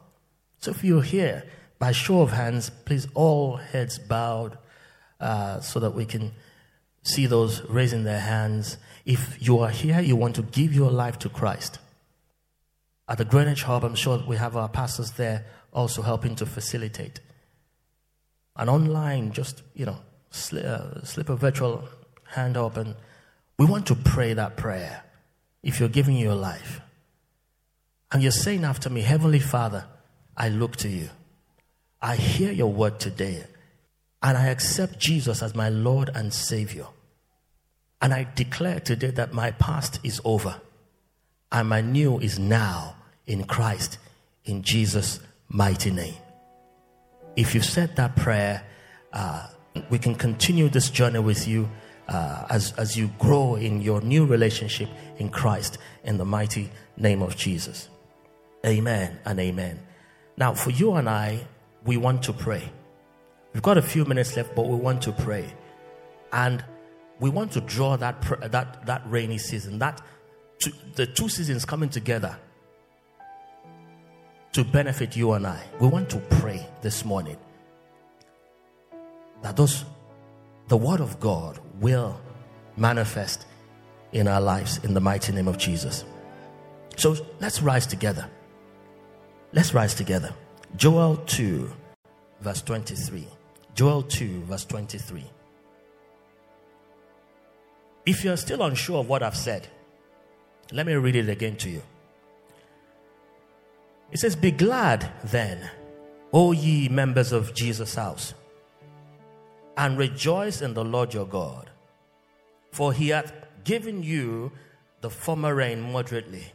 So 0.60 0.72
if 0.72 0.84
you're 0.84 1.02
here, 1.02 1.44
by 1.78 1.94
show 1.94 2.22
of 2.22 2.32
hands, 2.32 2.70
please 2.70 3.08
all 3.14 3.58
heads 3.58 3.98
bowed 3.98 4.58
uh, 5.20 5.62
so 5.62 5.80
that 5.80 5.92
we 5.92 6.06
can 6.06 6.34
see 7.04 7.26
those 7.26 7.62
raising 7.64 8.04
their 8.04 8.20
hands. 8.20 8.78
If 9.06 9.38
you 9.40 9.60
are 9.60 9.70
here, 9.70 10.02
you 10.02 10.16
want 10.16 10.36
to 10.36 10.42
give 10.42 10.74
your 10.74 10.92
life 10.92 11.18
to 11.20 11.30
Christ. 11.30 11.80
At 13.08 13.18
the 13.18 13.26
Greenwich 13.26 13.64
Hub, 13.64 13.84
I'm 13.84 13.96
sure 13.96 14.22
we 14.28 14.36
have 14.36 14.56
our 14.56 14.70
pastors 14.70 15.12
there 15.12 15.46
also 15.74 16.02
helping 16.02 16.36
to 16.36 16.46
facilitate. 16.46 17.22
And 18.56 18.70
online, 18.70 19.32
just, 19.32 19.64
you 19.74 19.86
know, 19.86 19.98
slip, 20.32 20.66
uh, 20.66 21.04
slip 21.04 21.30
a 21.30 21.36
virtual 21.36 21.88
hand 22.26 22.58
up 22.58 22.78
and 22.78 22.96
we 23.58 23.66
want 23.66 23.88
to 23.88 23.96
pray 23.96 24.34
that 24.34 24.58
prayer 24.58 25.04
if 25.64 25.80
you're 25.80 25.90
giving 25.90 26.16
your 26.16 26.36
life 26.36 26.82
and 28.12 28.22
you're 28.22 28.32
saying 28.32 28.64
after 28.64 28.90
me, 28.90 29.02
Heavenly 29.02 29.40
Father, 29.40 29.86
I 30.36 30.50
look 30.50 30.76
to 30.78 30.90
you. 30.90 31.10
I 32.02 32.16
hear 32.16 32.52
your 32.52 32.72
word 32.72 33.00
today 33.00 33.46
and 34.22 34.38
I 34.38 34.48
accept 34.48 35.00
Jesus 35.00 35.42
as 35.42 35.54
my 35.56 35.70
Lord 35.70 36.10
and 36.14 36.34
Savior. 36.34 36.88
And 38.02 38.14
I 38.14 38.28
declare 38.36 38.80
today 38.80 39.12
that 39.12 39.34
my 39.34 39.52
past 39.52 40.00
is 40.04 40.22
over 40.24 40.62
and 41.52 41.68
my 41.68 41.82
new 41.82 42.20
is 42.20 42.40
now 42.40 42.96
in 43.28 43.44
Christ 43.44 43.98
in 44.46 44.64
Jesus' 44.64 45.20
mighty 45.50 45.92
name. 45.92 46.16
If 47.36 47.54
you've 47.54 47.66
said 47.66 47.96
that 47.98 48.16
prayer, 48.16 48.64
uh, 49.12 49.48
we 49.90 50.00
can 50.00 50.16
continue 50.16 50.70
this 50.70 50.90
journey 50.90 51.20
with 51.20 51.48
you 51.48 51.70
uh, 52.10 52.46
as, 52.50 52.74
as 52.74 52.98
you 52.98 53.10
grow 53.20 53.56
in 53.56 53.82
your 53.82 54.02
new 54.02 54.26
relationship 54.26 54.90
in 55.18 55.30
Christ 55.30 55.78
in 56.04 56.18
the 56.18 56.26
mighty 56.26 56.72
name 56.98 57.22
of 57.22 57.38
Jesus. 57.38 57.88
Amen 58.66 59.20
and 59.26 59.40
amen. 59.40 59.80
Now, 60.36 60.54
for 60.54 60.72
you 60.72 60.94
and 60.94 61.08
I, 61.08 61.46
we 61.86 61.98
want 61.98 62.24
to 62.24 62.34
pray. 62.34 62.72
We've 63.54 63.64
got 63.64 63.78
a 63.78 63.82
few 63.82 64.06
minutes 64.06 64.36
left, 64.36 64.56
but 64.56 64.68
we 64.68 64.76
want 64.76 65.04
to 65.04 65.12
pray. 65.12 65.54
And 66.34 66.64
we 67.20 67.30
want 67.30 67.52
to 67.54 67.62
draw 67.62 67.96
that, 67.98 68.22
that, 68.52 68.86
that 68.86 69.02
rainy 69.06 69.38
season, 69.38 69.80
that 69.80 70.02
the 70.96 71.06
two 71.06 71.30
seasons 71.30 71.64
coming 71.64 71.90
together 71.90 72.38
to 74.54 74.64
benefit 74.64 75.16
you 75.16 75.34
and 75.34 75.46
I. 75.46 75.64
We 75.80 75.88
want 75.88 76.10
to 76.10 76.18
pray 76.18 76.68
this 76.82 77.06
morning 77.06 77.38
that 79.42 79.56
those 79.56 79.86
the 80.68 80.78
word 80.78 81.02
of 81.02 81.20
God 81.20 81.60
will 81.80 82.20
manifest 82.78 83.46
in 84.12 84.28
our 84.28 84.42
lives 84.42 84.80
in 84.84 84.94
the 84.94 85.00
mighty 85.02 85.32
name 85.32 85.48
of 85.48 85.58
Jesus. 85.58 86.06
So 86.96 87.16
let's 87.40 87.62
rise 87.62 87.86
together. 87.86 88.28
Let's 89.54 89.74
rise 89.74 89.94
together. 89.94 90.34
Joel 90.76 91.18
2, 91.18 91.72
verse 92.42 92.62
23. 92.62 93.28
Joel 93.74 94.04
2, 94.04 94.42
verse 94.42 94.66
23. 94.66 95.24
If 98.06 98.24
you're 98.24 98.38
still 98.38 98.64
unsure 98.64 99.00
of 99.00 99.10
what 99.10 99.24
I've 99.24 99.38
said, 99.38 99.68
let 100.72 100.86
me 100.86 100.94
read 100.94 101.16
it 101.16 101.30
again 101.30 101.56
to 101.58 101.70
you. 101.70 101.82
It 104.12 104.20
says, 104.20 104.36
Be 104.36 104.52
glad 104.52 105.12
then, 105.26 105.70
O 106.34 106.52
ye 106.52 106.90
members 106.90 107.32
of 107.32 107.54
Jesus' 107.54 107.96
house, 107.96 108.34
and 109.78 109.98
rejoice 109.98 110.62
in 110.62 110.74
the 110.74 110.84
Lord 110.84 111.14
your 111.14 111.26
God, 111.26 111.70
for 112.72 112.94
he 112.94 113.10
hath 113.10 113.34
given 113.64 114.04
you 114.04 114.52
the 115.02 115.10
former 115.10 115.56
rain 115.56 115.82
moderately. 115.82 116.46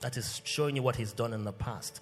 That 0.00 0.16
is 0.16 0.40
showing 0.44 0.76
you 0.76 0.82
what 0.82 0.96
he's 0.96 1.12
done 1.12 1.32
in 1.32 1.44
the 1.44 1.52
past. 1.52 2.00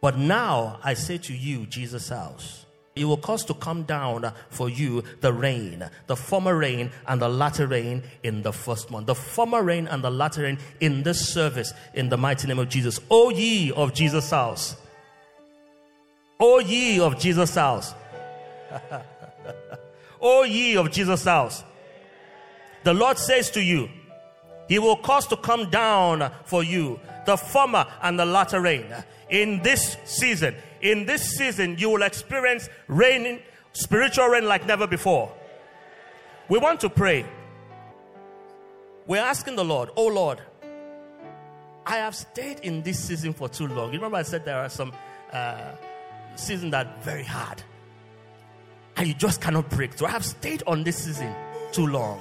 But 0.00 0.16
now 0.18 0.78
I 0.82 0.94
say 0.94 1.18
to 1.18 1.34
you, 1.34 1.66
Jesus' 1.66 2.08
house, 2.08 2.64
He 2.94 3.04
will 3.04 3.16
cause 3.16 3.44
to 3.46 3.54
come 3.54 3.82
down 3.82 4.32
for 4.48 4.68
you 4.70 5.02
the 5.20 5.32
rain, 5.32 5.88
the 6.06 6.16
former 6.16 6.56
rain 6.56 6.90
and 7.06 7.20
the 7.20 7.28
latter 7.28 7.66
rain 7.66 8.02
in 8.22 8.42
the 8.42 8.52
first 8.52 8.90
month. 8.90 9.06
The 9.06 9.14
former 9.14 9.62
rain 9.62 9.86
and 9.86 10.02
the 10.02 10.10
latter 10.10 10.42
rain 10.42 10.58
in 10.80 11.02
this 11.02 11.28
service 11.28 11.72
in 11.94 12.08
the 12.08 12.16
mighty 12.16 12.46
name 12.46 12.58
of 12.58 12.68
Jesus. 12.68 13.00
O 13.10 13.30
ye 13.30 13.72
of 13.72 13.92
Jesus' 13.94 14.30
house. 14.30 14.76
O 16.40 16.58
ye 16.60 17.00
of 17.00 17.18
Jesus' 17.18 17.54
house. 17.54 17.94
o 20.20 20.42
ye 20.44 20.76
of 20.76 20.90
Jesus' 20.90 21.24
house. 21.24 21.64
The 22.84 22.94
Lord 22.94 23.18
says 23.18 23.50
to 23.52 23.62
you, 23.62 23.88
He 24.68 24.78
will 24.78 24.96
cause 24.96 25.26
to 25.28 25.36
come 25.36 25.70
down 25.70 26.30
for 26.44 26.62
you 26.62 27.00
the 27.26 27.36
former 27.36 27.86
and 28.02 28.18
the 28.18 28.24
latter 28.24 28.60
rain 28.60 28.86
in 29.28 29.60
this 29.62 29.96
season 30.04 30.54
in 30.80 31.06
this 31.06 31.36
season, 31.36 31.76
you 31.78 31.90
will 31.90 32.02
experience 32.02 32.68
rain, 32.86 33.40
spiritual 33.72 34.28
rain 34.28 34.46
like 34.46 34.66
never 34.66 34.86
before. 34.86 35.32
We 36.48 36.58
want 36.58 36.80
to 36.80 36.90
pray. 36.90 37.26
We're 39.06 39.22
asking 39.22 39.56
the 39.56 39.64
Lord, 39.64 39.90
Oh 39.96 40.06
Lord, 40.06 40.40
I 41.84 41.96
have 41.96 42.14
stayed 42.14 42.60
in 42.60 42.82
this 42.82 42.98
season 42.98 43.32
for 43.32 43.48
too 43.48 43.68
long. 43.68 43.92
You 43.92 43.98
remember 43.98 44.18
I 44.18 44.22
said 44.22 44.44
there 44.44 44.58
are 44.58 44.68
some 44.68 44.92
uh, 45.32 45.72
seasons 46.34 46.72
that 46.72 46.86
are 46.86 47.00
very 47.00 47.24
hard. 47.24 47.62
And 48.96 49.06
you 49.06 49.14
just 49.14 49.40
cannot 49.40 49.68
break 49.70 49.94
through. 49.94 50.08
I 50.08 50.10
have 50.12 50.24
stayed 50.24 50.62
on 50.66 50.84
this 50.84 51.04
season 51.04 51.34
too 51.72 51.86
long. 51.86 52.20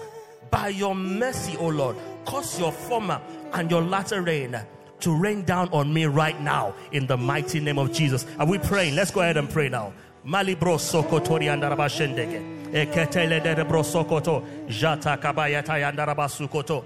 By 0.51 0.69
your 0.69 0.95
mercy, 0.95 1.57
O 1.57 1.67
Lord, 1.67 1.95
cause 2.25 2.59
your 2.59 2.71
former 2.71 3.21
and 3.53 3.71
your 3.71 3.81
latter 3.81 4.21
rain 4.21 4.59
to 4.99 5.15
rain 5.15 5.43
down 5.43 5.69
on 5.69 5.93
me 5.93 6.05
right 6.05 6.39
now 6.41 6.73
in 6.91 7.07
the 7.07 7.17
mighty 7.17 7.59
name 7.59 7.77
of 7.77 7.91
Jesus. 7.91 8.25
Are 8.39 8.45
we 8.45 8.57
praying? 8.57 8.95
Let's 8.95 9.11
go 9.11 9.21
ahead 9.21 9.37
and 9.37 9.49
pray 9.49 9.69
now. 9.69 9.93
Malibro 10.25 10.77
sokotori 10.77 11.45
andaraba 11.47 11.87
shendege. 11.87 12.41
Eketele 12.71 13.41
de 13.43 13.63
bro 13.63 13.81
sokoto. 13.81 14.43
Jata 14.67 15.17
kabayata 15.17 15.79
yandaraba 15.79 16.27
sukoto. 16.27 16.83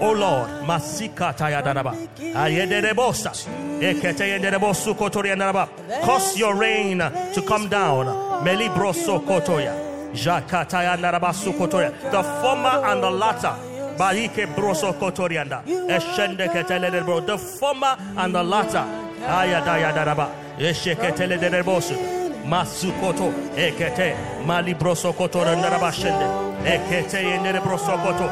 Oh 0.00 0.12
Lord, 0.12 0.66
masika 0.66 1.32
tayadaraba. 1.32 1.94
Ayederebosa. 2.34 3.32
Eketeyederebo 3.80 4.74
sukotori 4.74 5.30
andaraba. 5.30 5.68
Cause 6.04 6.38
your 6.38 6.54
rain 6.54 6.98
to 7.34 7.42
come 7.42 7.68
down. 7.68 8.06
Melibro 8.44 8.92
sokotoya. 8.92 9.74
Jakataya 10.14 10.96
naraba 10.96 11.32
sukotoya. 11.32 11.90
The 12.10 12.22
former 12.22 12.82
and 12.86 13.02
the 13.02 13.10
latter 13.10 13.54
Barike 14.00 14.46
broso 14.54 14.94
kotorianda. 14.94 15.62
Eshende 15.66 16.48
ketele 16.48 17.04
bro. 17.04 17.20
The 17.20 17.36
former 17.36 17.96
and 18.16 18.34
the 18.34 18.42
latter. 18.42 18.86
Ayadaya 19.26 19.92
daraba. 19.92 20.30
Esheketele 20.58 21.38
de 21.38 21.62
bosu. 21.62 22.19
Masukoto. 22.44 23.32
Ekete. 23.56 24.16
Mali 24.46 24.74
broso 24.74 25.12
kotoranda 25.12 25.70
rabashende. 25.70 26.26
Ekete 26.64 27.22
yende 27.22 27.60
broso 27.60 27.98
koto. 27.98 28.30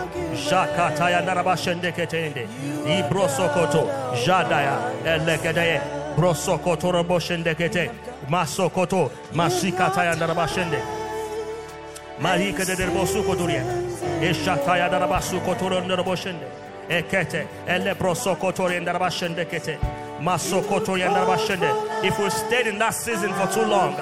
Jakata 0.50 1.10
ya 1.10 1.20
narabashende 1.20 1.92
ketende. 1.92 2.48
Ibroso 2.86 3.48
koto. 3.48 3.88
Jadaya. 4.24 4.78
Elekedeye. 5.04 5.80
Broso 6.16 6.58
koto 6.58 6.92
roboshende 6.92 7.54
kete. 7.54 7.90
Masokoto. 8.28 9.10
Masikata 9.32 10.04
ya 10.04 10.14
narabashende. 10.14 10.78
Marika 12.20 12.64
de 12.64 12.86
bosu 12.86 13.22
kotorianda. 13.22 13.72
Eshataya 14.22 14.88
darabasu 14.90 15.40
kotoron 15.40 15.88
daraboshende. 15.88 16.46
Ekete. 16.88 17.46
Ele 17.66 17.94
broso 17.94 18.36
kotoren 18.36 18.84
darabashende 18.84 19.44
kete. 19.44 19.78
If 22.02 22.18
we 22.18 22.30
stayed 22.30 22.66
in 22.66 22.78
that 22.78 22.94
season 22.94 23.32
for 23.34 23.46
too 23.52 23.64
long. 23.66 23.96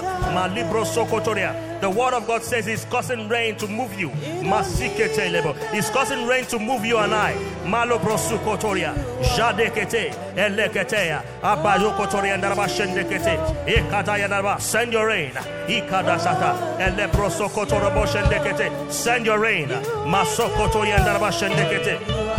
The 1.80 1.90
word 1.90 2.14
of 2.14 2.26
God 2.26 2.42
says 2.42 2.64
He's 2.66 2.84
causing 2.86 3.28
rain 3.28 3.56
to 3.56 3.68
move 3.68 3.98
you. 4.00 4.08
He's 5.72 5.90
causing 5.90 6.26
rain 6.26 6.44
to 6.46 6.58
move 6.58 6.84
you 6.84 6.98
and 6.98 7.14
I. 7.14 7.34
Malo 7.66 7.98
brosukotoria. 7.98 8.94
Jadekete. 9.36 10.14
Eleketea. 10.36 11.22
Abayokotoria 11.42 12.36
ndarabashendekete. 12.36 13.38
Ekataya 13.66 14.28
daraba. 14.28 14.58
Send 14.60 14.92
your 14.92 15.06
rain. 15.06 15.32
Ikadasata. 15.68 16.80
Ele 16.80 17.08
brosokotorobo 17.08 18.06
Send 18.90 19.26
your 19.26 19.38
rain. 19.38 19.68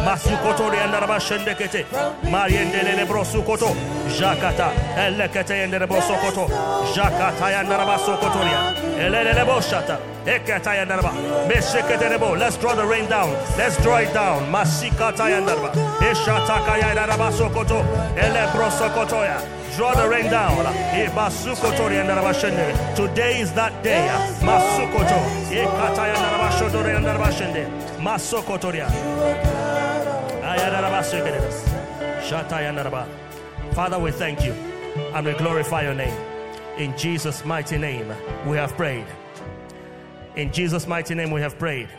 Masokotoria 0.07 0.87
ndarabashendekete. 0.87 0.87
Masukotoria 0.87 0.87
ndarabashendekete. 0.87 1.85
Mariendelele 2.31 3.05
brosukoto. 3.05 3.75
Jakata. 4.19 4.71
Elekete 4.97 5.57
yenderebosokoto. 5.57 6.51
Jakata 6.95 7.49
yandarabasokotoria. 7.49 8.59
Elele 8.99 9.33
Let's 12.39 12.57
draw 12.57 12.75
the 12.75 12.85
rain 12.85 13.09
down. 13.09 13.29
Let's 13.57 13.77
draw 13.83 13.97
it 13.99 14.13
down. 14.13 14.51
Draw 19.77 19.93
the 19.93 20.07
rain 20.09 20.31
down. 20.31 20.65
Eh, 20.93 21.09
Today 22.95 23.41
is 23.41 23.51
that 23.53 23.83
day. 23.83 24.09
Father, 33.73 33.99
we 33.99 34.11
thank 34.11 34.43
you 34.43 34.53
and 35.13 35.25
we 35.25 35.33
glorify 35.33 35.83
your 35.83 35.93
name. 35.93 36.17
In 36.77 36.97
Jesus' 36.97 37.45
mighty 37.45 37.77
name, 37.77 38.11
we 38.47 38.57
have 38.57 38.75
prayed. 38.75 39.05
In 40.35 40.51
Jesus' 40.51 40.87
mighty 40.87 41.15
name, 41.15 41.31
we 41.31 41.41
have 41.41 41.57
prayed. 41.59 41.89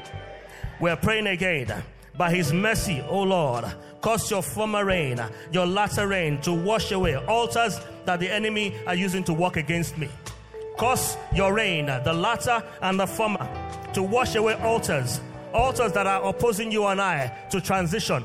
We 0.81 0.91
are 0.91 0.97
praying 0.97 1.29
again. 1.29 1.73
By 2.17 2.35
his 2.35 2.53
mercy, 2.53 3.01
O 3.09 3.23
Lord, 3.23 3.65
cause 4.01 4.29
your 4.29 4.43
former 4.43 4.85
rain, 4.85 5.21
your 5.53 5.67
latter 5.67 6.09
rain 6.09 6.41
to 6.41 6.53
wash 6.53 6.91
away 6.91 7.15
altars 7.15 7.79
that 8.07 8.19
the 8.19 8.29
enemy 8.29 8.75
are 8.89 8.95
using 8.95 9.23
to 9.25 9.33
work 9.33 9.57
against 9.57 9.97
me. 9.99 10.09
Cause 10.77 11.17
your 11.33 11.55
rain, 11.55 11.87
the 11.87 12.13
latter 12.13 12.63
and 12.83 12.99
the 12.99 13.07
former, 13.07 13.49
to 13.93 14.03
wash 14.03 14.35
away 14.35 14.55
altars, 14.55 15.21
altars 15.53 15.93
that 15.93 16.09
are 16.09 16.25
opposing 16.29 16.73
you 16.73 16.87
and 16.87 17.01
I 17.01 17.29
to 17.51 17.61
transition. 17.61 18.25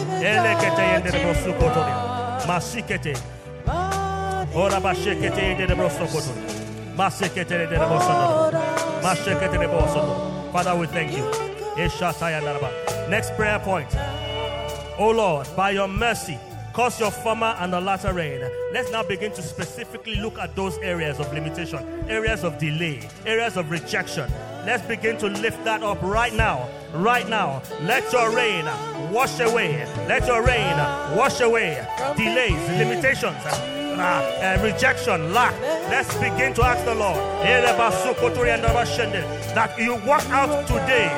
Elekete 0.21 0.81
yende 0.81 1.11
de 1.11 1.19
brosu 1.19 1.53
kotoria. 1.53 1.95
Masikete. 2.47 3.13
Ora 4.53 4.79
bashekete 4.79 5.67
de 5.67 5.75
brosokoto. 5.75 6.33
Masekete 6.95 7.57
de 7.57 7.77
brosokoto. 7.77 8.57
Mashekete 9.03 9.57
de 9.57 9.67
brosokoto. 9.67 10.51
Father, 10.51 10.75
we 10.75 10.87
thank 10.87 11.11
you. 11.17 11.23
Next 13.09 13.35
prayer 13.35 13.59
point. 13.59 13.87
Oh 14.97 15.11
Lord, 15.11 15.47
by 15.55 15.71
your 15.71 15.87
mercy, 15.87 16.37
cause 16.73 16.99
your 16.99 17.11
former 17.11 17.55
and 17.59 17.73
the 17.73 17.81
latter 17.81 18.13
rain. 18.13 18.41
Let's 18.73 18.91
now 18.91 19.03
begin 19.03 19.31
to 19.31 19.41
specifically 19.41 20.15
look 20.15 20.37
at 20.37 20.55
those 20.55 20.77
areas 20.79 21.19
of 21.19 21.33
limitation, 21.33 21.79
areas 22.07 22.43
of 22.43 22.57
delay, 22.59 23.07
areas 23.25 23.57
of 23.57 23.71
rejection. 23.71 24.29
Let's 24.65 24.85
begin 24.85 25.17
to 25.17 25.27
lift 25.27 25.63
that 25.63 25.81
up 25.81 26.01
right 26.03 26.33
now. 26.33 26.67
Right 26.93 27.27
now. 27.27 27.63
Let 27.81 28.11
your 28.13 28.29
rain 28.35 28.65
wash 29.11 29.39
away. 29.39 29.85
Let 30.07 30.27
your 30.27 30.43
rain 30.43 30.75
wash 31.15 31.41
away 31.41 31.85
delays, 32.15 32.69
limitations 32.69 33.71
uh, 34.01 34.57
rejection, 34.63 35.33
lack. 35.33 35.53
Let's 35.89 36.13
begin 36.17 36.53
to 36.55 36.63
ask 36.65 36.83
the 36.85 36.95
Lord 36.95 37.17
that 39.55 39.77
you 39.77 39.95
walk 40.07 40.25
out 40.29 40.67
today 40.67 41.09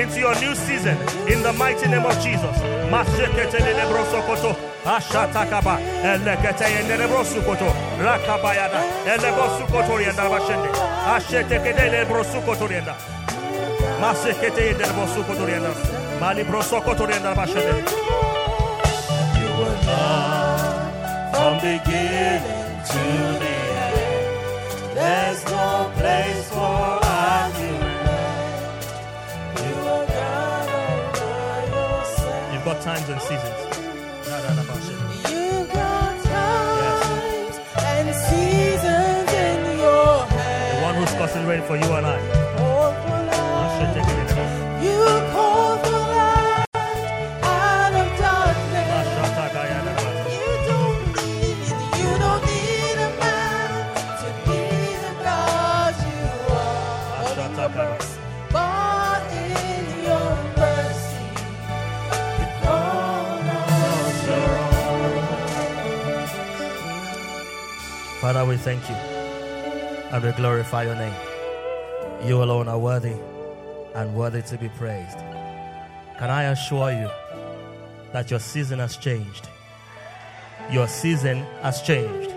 into 0.00 0.20
your 0.20 0.34
new 0.40 0.54
season 0.54 0.96
in 1.28 1.42
the 1.42 1.52
mighty 1.52 1.88
name 1.88 2.04
of 2.04 2.14
Jesus. 2.22 2.56
Ashatakaba, 4.84 5.76
Elekete 6.02 6.82
Nebrosukoto, 6.88 7.68
Rakabayada, 7.98 8.80
Elebosukotorianda 9.04 10.28
Bashende, 10.30 10.70
Ashetekede 11.04 11.90
Lebrosukotorianda, 11.90 12.94
From 21.34 21.54
beginning 21.56 22.78
to 22.92 23.02
the 23.42 23.56
end. 23.86 24.96
There's 24.96 25.44
no 25.46 25.90
place 25.96 26.48
for. 26.50 27.00
You. 27.58 27.74
You've 32.52 32.64
got 32.64 32.80
times 32.82 33.08
and 33.08 33.20
seasons. 33.20 33.58
No, 34.28 34.36
no, 34.44 34.50
no, 34.54 34.62
no, 34.62 34.74
shit. 34.86 35.00
You 35.32 35.66
got 35.74 36.14
times 36.24 37.56
and 37.78 38.08
seasons 38.14 39.32
in 39.32 39.78
your 39.78 40.24
hands. 40.26 40.74
The 40.74 40.82
one 40.82 40.94
who's 40.94 41.14
for 41.66 41.76
you 41.76 41.92
and 41.96 42.06
I. 42.06 42.47
Father, 68.38 68.50
we 68.50 68.56
thank 68.56 68.88
you 68.88 68.94
and 68.94 70.22
we 70.22 70.30
glorify 70.30 70.84
your 70.84 70.94
name. 70.94 71.12
You 72.24 72.40
alone 72.40 72.68
are 72.68 72.78
worthy 72.78 73.16
and 73.96 74.14
worthy 74.14 74.42
to 74.42 74.56
be 74.56 74.68
praised. 74.68 75.18
Can 76.20 76.30
I 76.30 76.44
assure 76.44 76.92
you 76.92 77.10
that 78.12 78.30
your 78.30 78.38
season 78.38 78.78
has 78.78 78.96
changed? 78.96 79.48
Your 80.70 80.86
season 80.86 81.38
has 81.62 81.82
changed. 81.82 82.32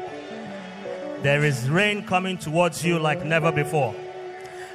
There 1.22 1.46
is 1.46 1.70
rain 1.70 2.04
coming 2.08 2.40
towards 2.40 2.84
you 2.84 2.98
like 2.98 3.24
never 3.24 3.52
before. 3.52 3.94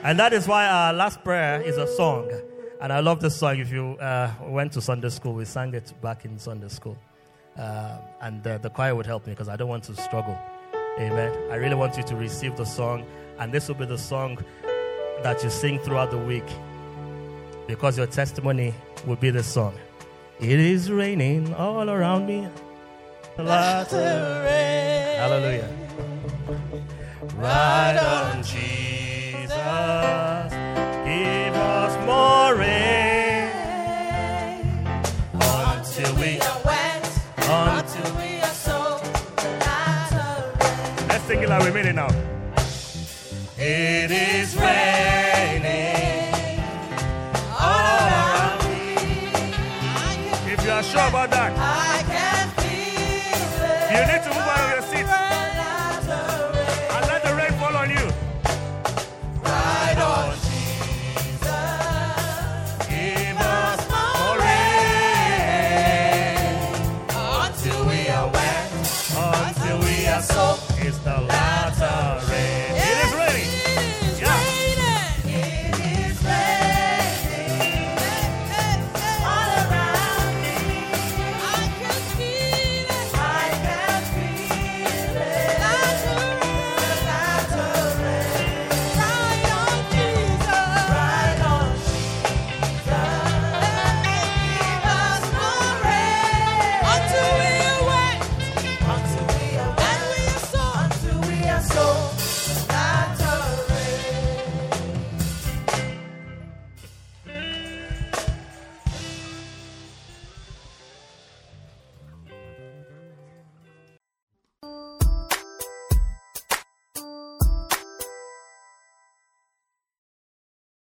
And 0.05 0.21
that 0.21 0.33
is 0.33 0.47
why 0.47 0.69
our 0.69 0.93
last 0.93 1.25
prayer 1.25 1.61
is 1.61 1.77
a 1.77 1.89
song. 1.97 2.31
And 2.81 2.93
I 2.93 3.01
love 3.01 3.21
this 3.21 3.37
song. 3.37 3.59
If 3.59 3.73
you 3.73 3.97
uh, 3.99 4.31
went 4.43 4.75
to 4.75 4.81
Sunday 4.81 5.09
school, 5.09 5.35
we 5.35 5.45
sang 5.45 5.75
it 5.75 5.93
back 6.01 6.25
in 6.25 6.39
Sunday 6.39 6.69
school. 6.69 6.97
Um, 7.57 7.99
and 8.21 8.47
uh, 8.47 8.59
the 8.59 8.71
choir 8.71 8.95
would 8.95 9.07
help 9.07 9.27
me 9.27 9.33
because 9.33 9.49
I 9.49 9.57
don't 9.57 9.69
want 9.69 9.83
to 9.85 9.97
struggle. 9.97 10.39
Amen. 10.99 11.33
I 11.51 11.57
really 11.57 11.75
want 11.75 11.97
you 11.97 12.03
to 12.05 12.17
receive 12.17 12.57
the 12.57 12.65
song, 12.65 13.05
and 13.39 13.53
this 13.53 13.69
will 13.69 13.75
be 13.75 13.85
the 13.85 13.99
song 13.99 14.39
that 15.23 15.43
you 15.45 15.51
sing 15.51 15.79
throughout 15.81 16.11
the 16.11 16.19
week 16.19 16.47
because 17.67 17.99
your 17.99 18.07
testimony 18.07 18.73
will 19.07 19.17
be 19.17 19.31
the 19.31 19.43
song. 19.43 19.75
It 20.41 20.59
is 20.59 20.91
raining 20.91 21.55
all 21.55 21.91
around 21.91 22.27
me. 22.27 22.49
Let 23.39 23.91
the 23.91 24.43
rain. 24.45 25.19
Hallelujah. 25.19 25.69
Ride 27.37 27.99
on 27.99 28.43
Jesus. 28.43 30.26
Rain. 41.47 41.47
Let's 41.47 41.47
sing 41.47 41.47
it 41.47 41.49
like 41.49 41.65
we 41.65 41.71
mean 41.71 41.87
it 41.87 41.95
now. 41.95 42.09
It 43.59 44.11
is 44.11 44.55
raining 44.57 46.61
all 47.59 48.07
around 48.07 48.65
me. 48.65 48.95
If 50.53 50.65
you 50.65 50.71
are 50.71 50.83
sure 50.83 51.09
about 51.09 51.31
that, 51.31 51.53
I 51.57 52.03
can 52.07 52.49
feel 52.51 53.65
it. 53.65 53.91
you 53.93 54.01
need 54.13 54.23
to 54.25 54.31
move 54.31 54.47